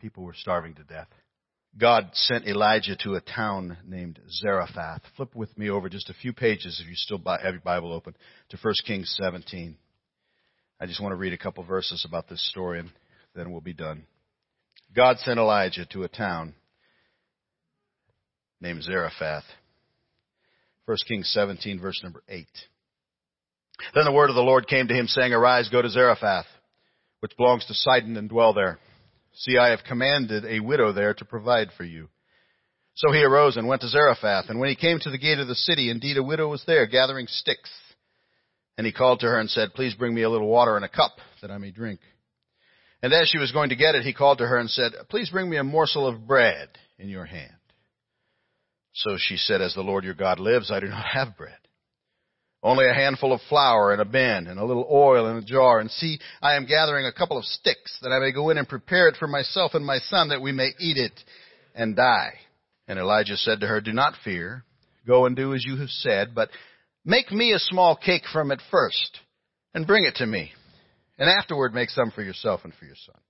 People 0.00 0.24
were 0.24 0.34
starving 0.34 0.74
to 0.74 0.84
death. 0.84 1.08
God 1.78 2.10
sent 2.12 2.46
Elijah 2.46 2.96
to 3.02 3.14
a 3.14 3.20
town 3.20 3.76
named 3.84 4.20
Zarephath. 4.30 5.02
Flip 5.16 5.34
with 5.34 5.56
me 5.58 5.70
over 5.70 5.88
just 5.88 6.08
a 6.08 6.14
few 6.14 6.32
pages 6.32 6.80
if 6.80 6.88
you 6.88 6.94
still 6.94 7.20
have 7.26 7.54
your 7.54 7.60
Bible 7.60 7.92
open 7.92 8.14
to 8.50 8.58
1 8.62 8.74
Kings 8.86 9.12
17. 9.20 9.76
I 10.80 10.86
just 10.86 11.00
want 11.00 11.12
to 11.12 11.16
read 11.16 11.32
a 11.32 11.38
couple 11.38 11.64
verses 11.64 12.04
about 12.06 12.28
this 12.28 12.48
story 12.50 12.78
and 12.78 12.90
then 13.34 13.50
we'll 13.50 13.60
be 13.60 13.72
done. 13.72 14.04
God 14.94 15.18
sent 15.18 15.40
Elijah 15.40 15.84
to 15.86 16.04
a 16.04 16.08
town 16.08 16.54
named 18.60 18.84
Zarephath. 18.84 19.44
1 20.86 20.96
Kings 21.08 21.30
17 21.32 21.80
verse 21.80 22.00
number 22.04 22.22
8. 22.28 22.46
Then 23.94 24.04
the 24.04 24.12
word 24.12 24.30
of 24.30 24.36
the 24.36 24.42
Lord 24.42 24.68
came 24.68 24.86
to 24.86 24.94
him 24.94 25.08
saying, 25.08 25.32
Arise, 25.32 25.68
go 25.70 25.82
to 25.82 25.88
Zarephath, 25.88 26.46
which 27.18 27.36
belongs 27.36 27.66
to 27.66 27.74
Sidon 27.74 28.16
and 28.16 28.28
dwell 28.28 28.52
there. 28.52 28.78
See, 29.34 29.58
I 29.58 29.70
have 29.70 29.84
commanded 29.86 30.44
a 30.44 30.60
widow 30.60 30.92
there 30.92 31.14
to 31.14 31.24
provide 31.24 31.68
for 31.76 31.84
you. 31.84 32.08
So 32.94 33.10
he 33.10 33.22
arose 33.22 33.56
and 33.56 33.66
went 33.66 33.82
to 33.82 33.88
Zarephath, 33.88 34.48
and 34.48 34.60
when 34.60 34.68
he 34.68 34.76
came 34.76 35.00
to 35.00 35.10
the 35.10 35.18
gate 35.18 35.40
of 35.40 35.48
the 35.48 35.56
city, 35.56 35.90
indeed 35.90 36.16
a 36.16 36.22
widow 36.22 36.48
was 36.48 36.62
there 36.66 36.86
gathering 36.86 37.26
sticks. 37.28 37.70
And 38.78 38.86
he 38.86 38.92
called 38.92 39.20
to 39.20 39.26
her 39.26 39.38
and 39.38 39.50
said, 39.50 39.74
Please 39.74 39.94
bring 39.94 40.14
me 40.14 40.22
a 40.22 40.30
little 40.30 40.48
water 40.48 40.76
in 40.76 40.84
a 40.84 40.88
cup 40.88 41.12
that 41.42 41.50
I 41.50 41.58
may 41.58 41.70
drink. 41.70 42.00
And 43.02 43.12
as 43.12 43.28
she 43.28 43.38
was 43.38 43.52
going 43.52 43.70
to 43.70 43.76
get 43.76 43.94
it, 43.94 44.04
he 44.04 44.14
called 44.14 44.38
to 44.38 44.46
her 44.46 44.56
and 44.56 44.70
said, 44.70 44.92
Please 45.08 45.30
bring 45.30 45.50
me 45.50 45.56
a 45.56 45.64
morsel 45.64 46.06
of 46.06 46.26
bread 46.26 46.68
in 46.98 47.08
your 47.08 47.24
hand. 47.24 47.52
So 48.92 49.16
she 49.18 49.36
said, 49.36 49.60
As 49.60 49.74
the 49.74 49.82
Lord 49.82 50.04
your 50.04 50.14
God 50.14 50.38
lives, 50.38 50.70
I 50.70 50.80
do 50.80 50.86
not 50.86 51.04
have 51.04 51.36
bread 51.36 51.58
only 52.64 52.88
a 52.88 52.94
handful 52.94 53.32
of 53.34 53.42
flour 53.48 53.92
in 53.92 54.00
a 54.00 54.06
bin 54.06 54.46
and 54.46 54.58
a 54.58 54.64
little 54.64 54.88
oil 54.90 55.28
in 55.28 55.36
a 55.36 55.42
jar. 55.42 55.80
And 55.80 55.90
see, 55.90 56.18
I 56.40 56.56
am 56.56 56.64
gathering 56.64 57.04
a 57.04 57.12
couple 57.12 57.36
of 57.36 57.44
sticks 57.44 57.96
that 58.02 58.08
I 58.08 58.18
may 58.18 58.32
go 58.32 58.48
in 58.48 58.56
and 58.56 58.66
prepare 58.66 59.06
it 59.08 59.16
for 59.16 59.28
myself 59.28 59.74
and 59.74 59.84
my 59.84 59.98
son 59.98 60.30
that 60.30 60.40
we 60.40 60.50
may 60.50 60.70
eat 60.80 60.96
it 60.96 61.12
and 61.74 61.94
die. 61.94 62.32
And 62.88 62.98
Elijah 62.98 63.36
said 63.36 63.60
to 63.60 63.66
her, 63.66 63.82
Do 63.82 63.92
not 63.92 64.14
fear. 64.24 64.64
Go 65.06 65.26
and 65.26 65.36
do 65.36 65.54
as 65.54 65.64
you 65.64 65.76
have 65.76 65.90
said, 65.90 66.34
but 66.34 66.48
make 67.04 67.30
me 67.30 67.52
a 67.52 67.58
small 67.58 67.96
cake 67.96 68.24
from 68.32 68.50
it 68.50 68.62
first 68.70 69.20
and 69.74 69.86
bring 69.86 70.04
it 70.04 70.16
to 70.16 70.26
me. 70.26 70.50
And 71.18 71.28
afterward 71.28 71.74
make 71.74 71.90
some 71.90 72.10
for 72.10 72.22
yourself 72.22 72.62
and 72.64 72.72
for 72.74 72.86
your 72.86 72.96
son. 72.96 73.20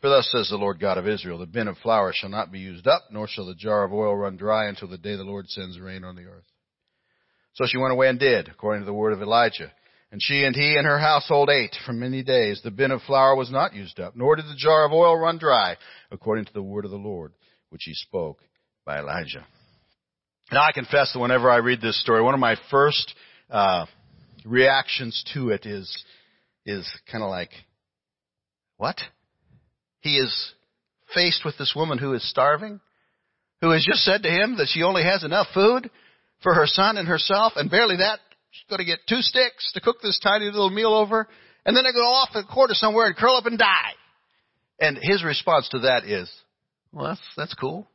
For 0.00 0.08
thus 0.08 0.30
says 0.32 0.48
the 0.48 0.56
Lord 0.56 0.80
God 0.80 0.96
of 0.96 1.06
Israel, 1.06 1.38
the 1.38 1.46
bin 1.46 1.68
of 1.68 1.76
flour 1.78 2.12
shall 2.14 2.30
not 2.30 2.50
be 2.50 2.58
used 2.58 2.86
up, 2.86 3.04
nor 3.10 3.28
shall 3.28 3.46
the 3.46 3.54
jar 3.54 3.84
of 3.84 3.92
oil 3.92 4.16
run 4.16 4.38
dry 4.38 4.68
until 4.68 4.88
the 4.88 4.98
day 4.98 5.16
the 5.16 5.24
Lord 5.24 5.48
sends 5.48 5.78
rain 5.78 6.04
on 6.04 6.16
the 6.16 6.24
earth. 6.24 6.44
So 7.54 7.64
she 7.66 7.78
went 7.78 7.92
away 7.92 8.08
and 8.08 8.18
did, 8.18 8.48
according 8.48 8.82
to 8.82 8.86
the 8.86 8.92
word 8.92 9.12
of 9.12 9.22
Elijah. 9.22 9.72
And 10.10 10.22
she 10.22 10.44
and 10.44 10.54
he 10.54 10.76
and 10.76 10.86
her 10.86 10.98
household 10.98 11.50
ate 11.50 11.74
for 11.84 11.92
many 11.92 12.22
days. 12.22 12.60
The 12.62 12.70
bin 12.70 12.90
of 12.90 13.02
flour 13.02 13.34
was 13.34 13.50
not 13.50 13.74
used 13.74 13.98
up, 13.98 14.14
nor 14.14 14.36
did 14.36 14.44
the 14.44 14.56
jar 14.56 14.84
of 14.84 14.92
oil 14.92 15.16
run 15.16 15.38
dry, 15.38 15.76
according 16.10 16.44
to 16.44 16.52
the 16.52 16.62
word 16.62 16.84
of 16.84 16.90
the 16.90 16.96
Lord, 16.96 17.32
which 17.70 17.82
he 17.84 17.94
spoke 17.94 18.38
by 18.84 18.98
Elijah. 18.98 19.44
Now 20.52 20.62
I 20.62 20.72
confess 20.72 21.12
that 21.12 21.18
whenever 21.18 21.50
I 21.50 21.56
read 21.56 21.80
this 21.80 22.00
story, 22.00 22.22
one 22.22 22.34
of 22.34 22.40
my 22.40 22.56
first 22.70 23.14
uh, 23.50 23.86
reactions 24.44 25.24
to 25.34 25.50
it 25.50 25.66
is 25.66 26.04
is 26.66 26.88
kind 27.10 27.22
of 27.22 27.30
like, 27.30 27.50
what? 28.76 29.00
He 30.00 30.16
is 30.16 30.52
faced 31.14 31.44
with 31.44 31.58
this 31.58 31.74
woman 31.76 31.98
who 31.98 32.14
is 32.14 32.28
starving, 32.28 32.80
who 33.60 33.70
has 33.70 33.84
just 33.84 34.04
said 34.04 34.22
to 34.22 34.30
him 34.30 34.56
that 34.58 34.68
she 34.68 34.82
only 34.82 35.02
has 35.02 35.24
enough 35.24 35.48
food 35.54 35.90
for 36.44 36.54
her 36.54 36.66
son 36.66 36.96
and 36.96 37.08
herself, 37.08 37.54
and 37.56 37.68
barely 37.68 37.96
that, 37.96 38.20
she's 38.52 38.68
going 38.68 38.78
to 38.78 38.84
get 38.84 39.00
two 39.08 39.20
sticks 39.22 39.72
to 39.72 39.80
cook 39.80 39.96
this 40.00 40.20
tiny 40.22 40.44
little 40.44 40.70
meal 40.70 40.94
over, 40.94 41.26
and 41.66 41.76
then 41.76 41.82
they 41.82 41.92
go 41.92 42.06
off 42.06 42.28
the 42.32 42.44
quarter 42.44 42.74
somewhere 42.74 43.06
and 43.06 43.16
curl 43.16 43.34
up 43.34 43.46
and 43.46 43.58
die. 43.58 43.92
And 44.78 44.96
his 45.00 45.24
response 45.24 45.68
to 45.70 45.80
that 45.80 46.04
is, 46.04 46.30
well, 46.92 47.06
that's, 47.06 47.20
that's 47.36 47.54
cool. 47.54 47.88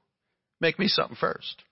Make 0.59 0.79
me 0.79 0.87
something 0.87 1.15
first. 1.17 1.63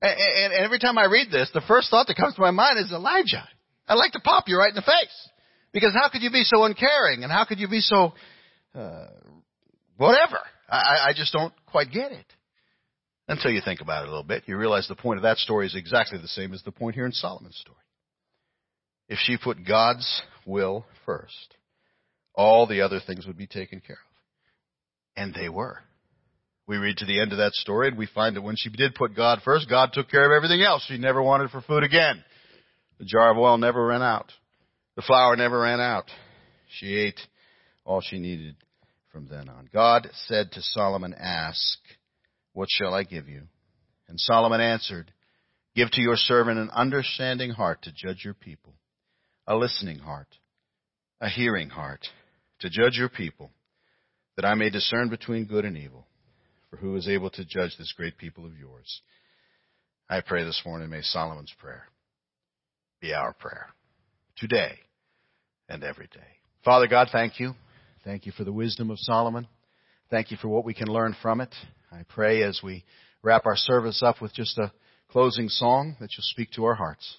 And, 0.00 0.12
and, 0.12 0.52
and 0.54 0.64
every 0.64 0.78
time 0.78 0.96
I 0.96 1.04
read 1.04 1.30
this, 1.30 1.50
the 1.52 1.62
first 1.66 1.90
thought 1.90 2.06
that 2.06 2.16
comes 2.16 2.34
to 2.36 2.40
my 2.40 2.50
mind 2.50 2.78
is 2.78 2.92
Elijah. 2.92 3.46
I'd 3.88 3.94
like 3.94 4.12
to 4.12 4.20
pop 4.20 4.44
you 4.46 4.56
right 4.56 4.70
in 4.70 4.76
the 4.76 4.82
face. 4.82 5.28
Because 5.72 5.92
how 5.94 6.08
could 6.08 6.22
you 6.22 6.30
be 6.30 6.44
so 6.44 6.64
uncaring? 6.64 7.24
And 7.24 7.32
how 7.32 7.44
could 7.44 7.58
you 7.58 7.68
be 7.68 7.80
so, 7.80 8.12
uh, 8.74 9.06
whatever? 9.96 10.38
I, 10.68 11.08
I 11.08 11.12
just 11.14 11.32
don't 11.32 11.52
quite 11.66 11.90
get 11.90 12.12
it. 12.12 12.26
Until 13.28 13.50
you 13.50 13.60
think 13.64 13.80
about 13.80 14.02
it 14.02 14.08
a 14.08 14.10
little 14.10 14.24
bit, 14.24 14.44
you 14.46 14.56
realize 14.56 14.88
the 14.88 14.96
point 14.96 15.18
of 15.18 15.22
that 15.22 15.38
story 15.38 15.66
is 15.66 15.74
exactly 15.74 16.18
the 16.18 16.28
same 16.28 16.52
as 16.52 16.62
the 16.62 16.72
point 16.72 16.94
here 16.94 17.06
in 17.06 17.12
Solomon's 17.12 17.56
story. 17.56 17.76
If 19.08 19.18
she 19.20 19.36
put 19.36 19.66
God's 19.66 20.22
will 20.44 20.86
first, 21.06 21.54
all 22.34 22.66
the 22.66 22.80
other 22.80 23.00
things 23.04 23.26
would 23.26 23.38
be 23.38 23.46
taken 23.46 23.80
care 23.80 23.96
of. 23.96 25.22
And 25.22 25.34
they 25.34 25.48
were. 25.48 25.78
We 26.66 26.76
read 26.76 26.96
to 26.98 27.06
the 27.06 27.20
end 27.20 27.32
of 27.32 27.38
that 27.38 27.52
story 27.54 27.88
and 27.88 27.98
we 27.98 28.06
find 28.06 28.36
that 28.36 28.42
when 28.42 28.56
she 28.56 28.70
did 28.70 28.94
put 28.94 29.14
God 29.14 29.40
first, 29.44 29.68
God 29.68 29.90
took 29.92 30.08
care 30.08 30.24
of 30.24 30.36
everything 30.36 30.62
else. 30.62 30.84
She 30.88 30.98
never 30.98 31.22
wanted 31.22 31.50
for 31.50 31.60
food 31.60 31.84
again. 31.84 32.24
The 32.98 33.04
jar 33.04 33.30
of 33.30 33.36
oil 33.36 33.58
never 33.58 33.84
ran 33.84 34.02
out. 34.02 34.32
The 34.96 35.02
flour 35.02 35.36
never 35.36 35.60
ran 35.60 35.80
out. 35.80 36.04
She 36.78 36.94
ate 36.94 37.20
all 37.84 38.00
she 38.00 38.18
needed 38.18 38.56
from 39.10 39.28
then 39.28 39.48
on. 39.48 39.68
God 39.72 40.08
said 40.26 40.52
to 40.52 40.62
Solomon, 40.62 41.14
Ask, 41.14 41.78
what 42.52 42.68
shall 42.70 42.94
I 42.94 43.02
give 43.02 43.28
you? 43.28 43.42
And 44.08 44.18
Solomon 44.20 44.60
answered, 44.60 45.12
Give 45.74 45.90
to 45.90 46.02
your 46.02 46.16
servant 46.16 46.58
an 46.58 46.70
understanding 46.70 47.50
heart 47.50 47.82
to 47.82 47.92
judge 47.92 48.24
your 48.24 48.34
people, 48.34 48.74
a 49.46 49.56
listening 49.56 49.98
heart, 49.98 50.28
a 51.20 51.28
hearing 51.28 51.70
heart 51.70 52.06
to 52.60 52.68
judge 52.68 52.96
your 52.96 53.08
people, 53.08 53.50
that 54.36 54.44
I 54.44 54.54
may 54.54 54.70
discern 54.70 55.08
between 55.08 55.46
good 55.46 55.64
and 55.64 55.76
evil. 55.76 56.06
For 56.70 56.76
who 56.76 56.96
is 56.96 57.08
able 57.08 57.30
to 57.30 57.44
judge 57.44 57.76
this 57.78 57.92
great 57.96 58.16
people 58.18 58.46
of 58.46 58.56
yours? 58.56 59.02
I 60.08 60.20
pray 60.20 60.44
this 60.44 60.62
morning, 60.64 60.90
may 60.90 61.02
Solomon's 61.02 61.54
prayer 61.58 61.88
be 63.00 63.12
our 63.12 63.32
prayer 63.32 63.68
today 64.36 64.78
and 65.68 65.82
every 65.82 66.06
day. 66.06 66.20
Father 66.64 66.86
God, 66.86 67.08
thank 67.10 67.40
you. 67.40 67.54
Thank 68.04 68.26
you 68.26 68.32
for 68.32 68.44
the 68.44 68.52
wisdom 68.52 68.90
of 68.90 68.98
Solomon. 68.98 69.46
Thank 70.10 70.30
you 70.30 70.36
for 70.36 70.48
what 70.48 70.64
we 70.64 70.74
can 70.74 70.88
learn 70.88 71.16
from 71.20 71.40
it. 71.40 71.54
I 71.92 72.04
pray 72.08 72.42
as 72.42 72.60
we 72.62 72.84
wrap 73.22 73.44
our 73.44 73.56
service 73.56 74.02
up 74.02 74.22
with 74.22 74.32
just 74.32 74.56
a 74.58 74.72
closing 75.08 75.48
song 75.48 75.96
that 76.00 76.10
you'll 76.12 76.22
speak 76.22 76.50
to 76.52 76.64
our 76.64 76.74
hearts. 76.74 77.18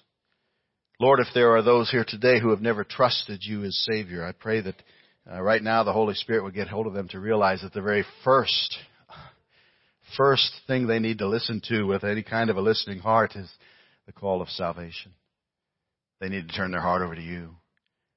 Lord, 0.98 1.20
if 1.20 1.28
there 1.32 1.56
are 1.56 1.62
those 1.62 1.90
here 1.90 2.04
today 2.06 2.40
who 2.40 2.50
have 2.50 2.60
never 2.60 2.82
trusted 2.82 3.40
you 3.42 3.62
as 3.64 3.86
Savior, 3.88 4.24
I 4.24 4.32
pray 4.32 4.60
that 4.62 4.82
uh, 5.30 5.40
right 5.40 5.62
now 5.62 5.84
the 5.84 5.92
Holy 5.92 6.14
Spirit 6.14 6.42
would 6.42 6.54
get 6.54 6.68
hold 6.68 6.86
of 6.86 6.92
them 6.92 7.08
to 7.08 7.20
realize 7.20 7.62
that 7.62 7.72
the 7.72 7.82
very 7.82 8.04
first, 8.24 8.76
first 10.16 10.52
thing 10.66 10.86
they 10.86 10.98
need 10.98 11.18
to 11.18 11.28
listen 11.28 11.62
to 11.68 11.84
with 11.84 12.02
any 12.02 12.22
kind 12.22 12.50
of 12.50 12.56
a 12.56 12.60
listening 12.60 12.98
heart 12.98 13.36
is 13.36 13.50
the 14.06 14.12
call 14.12 14.42
of 14.42 14.48
salvation. 14.48 15.12
They 16.20 16.28
need 16.28 16.48
to 16.48 16.54
turn 16.54 16.72
their 16.72 16.80
heart 16.80 17.02
over 17.02 17.14
to 17.14 17.22
you. 17.22 17.50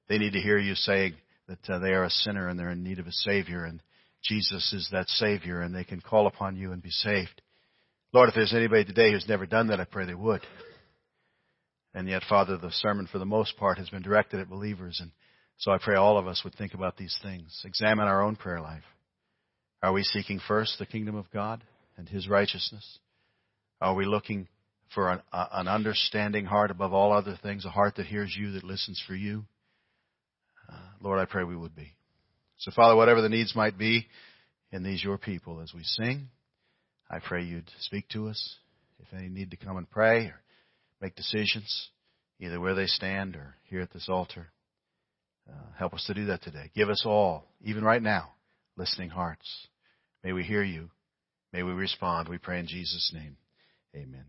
They 0.08 0.18
need 0.18 0.32
to 0.32 0.40
hear 0.40 0.58
you 0.58 0.74
saying 0.74 1.14
that 1.46 1.70
uh, 1.70 1.78
they 1.78 1.92
are 1.92 2.04
a 2.04 2.10
sinner 2.10 2.48
and 2.48 2.58
they're 2.58 2.70
in 2.70 2.82
need 2.82 2.98
of 2.98 3.06
a 3.06 3.12
Savior 3.12 3.64
and 3.64 3.82
Jesus 4.28 4.72
is 4.72 4.88
that 4.92 5.08
Savior 5.08 5.62
and 5.62 5.74
they 5.74 5.84
can 5.84 6.00
call 6.00 6.26
upon 6.26 6.56
you 6.56 6.72
and 6.72 6.82
be 6.82 6.90
saved. 6.90 7.40
Lord, 8.12 8.28
if 8.28 8.34
there's 8.34 8.54
anybody 8.54 8.84
today 8.84 9.12
who's 9.12 9.28
never 9.28 9.46
done 9.46 9.68
that, 9.68 9.80
I 9.80 9.84
pray 9.84 10.06
they 10.06 10.14
would. 10.14 10.42
And 11.94 12.08
yet, 12.08 12.22
Father, 12.28 12.56
the 12.56 12.70
sermon 12.70 13.08
for 13.10 13.18
the 13.18 13.24
most 13.24 13.56
part 13.56 13.78
has 13.78 13.88
been 13.88 14.02
directed 14.02 14.40
at 14.40 14.50
believers. 14.50 14.98
And 15.00 15.10
so 15.56 15.72
I 15.72 15.78
pray 15.78 15.96
all 15.96 16.18
of 16.18 16.26
us 16.26 16.42
would 16.44 16.54
think 16.54 16.74
about 16.74 16.96
these 16.96 17.18
things. 17.22 17.62
Examine 17.64 18.06
our 18.06 18.22
own 18.22 18.36
prayer 18.36 18.60
life. 18.60 18.84
Are 19.82 19.92
we 19.92 20.02
seeking 20.02 20.40
first 20.46 20.78
the 20.78 20.86
kingdom 20.86 21.14
of 21.16 21.30
God 21.32 21.62
and 21.96 22.08
His 22.08 22.28
righteousness? 22.28 22.98
Are 23.80 23.94
we 23.94 24.04
looking 24.04 24.48
for 24.94 25.10
an, 25.10 25.22
uh, 25.32 25.46
an 25.52 25.68
understanding 25.68 26.44
heart 26.44 26.70
above 26.70 26.92
all 26.92 27.12
other 27.12 27.38
things, 27.42 27.64
a 27.64 27.70
heart 27.70 27.96
that 27.96 28.06
hears 28.06 28.34
you, 28.38 28.52
that 28.52 28.64
listens 28.64 29.02
for 29.06 29.14
you? 29.14 29.44
Uh, 30.70 30.76
Lord, 31.00 31.18
I 31.18 31.24
pray 31.24 31.44
we 31.44 31.56
would 31.56 31.76
be. 31.76 31.92
So, 32.58 32.70
Father, 32.72 32.96
whatever 32.96 33.22
the 33.22 33.28
needs 33.28 33.54
might 33.54 33.78
be 33.78 34.06
in 34.72 34.82
these 34.82 35.02
your 35.02 35.18
people 35.18 35.60
as 35.60 35.72
we 35.72 35.82
sing, 35.84 36.28
I 37.10 37.20
pray 37.20 37.44
you'd 37.44 37.70
speak 37.80 38.08
to 38.10 38.28
us. 38.28 38.56
If 39.00 39.16
any 39.16 39.28
need 39.28 39.52
to 39.52 39.56
come 39.56 39.76
and 39.76 39.88
pray 39.88 40.26
or 40.26 40.40
make 41.00 41.14
decisions, 41.14 41.90
either 42.40 42.60
where 42.60 42.74
they 42.74 42.86
stand 42.86 43.36
or 43.36 43.54
here 43.64 43.80
at 43.80 43.92
this 43.92 44.08
altar, 44.08 44.48
uh, 45.48 45.72
help 45.78 45.94
us 45.94 46.04
to 46.06 46.14
do 46.14 46.26
that 46.26 46.42
today. 46.42 46.70
Give 46.74 46.90
us 46.90 47.04
all, 47.06 47.46
even 47.62 47.84
right 47.84 48.02
now, 48.02 48.32
listening 48.76 49.10
hearts. 49.10 49.68
May 50.22 50.32
we 50.32 50.42
hear 50.42 50.62
you. 50.62 50.90
May 51.52 51.62
we 51.62 51.72
respond. 51.72 52.28
We 52.28 52.38
pray 52.38 52.60
in 52.60 52.66
Jesus' 52.66 53.12
name. 53.14 53.36
Amen. 53.94 54.28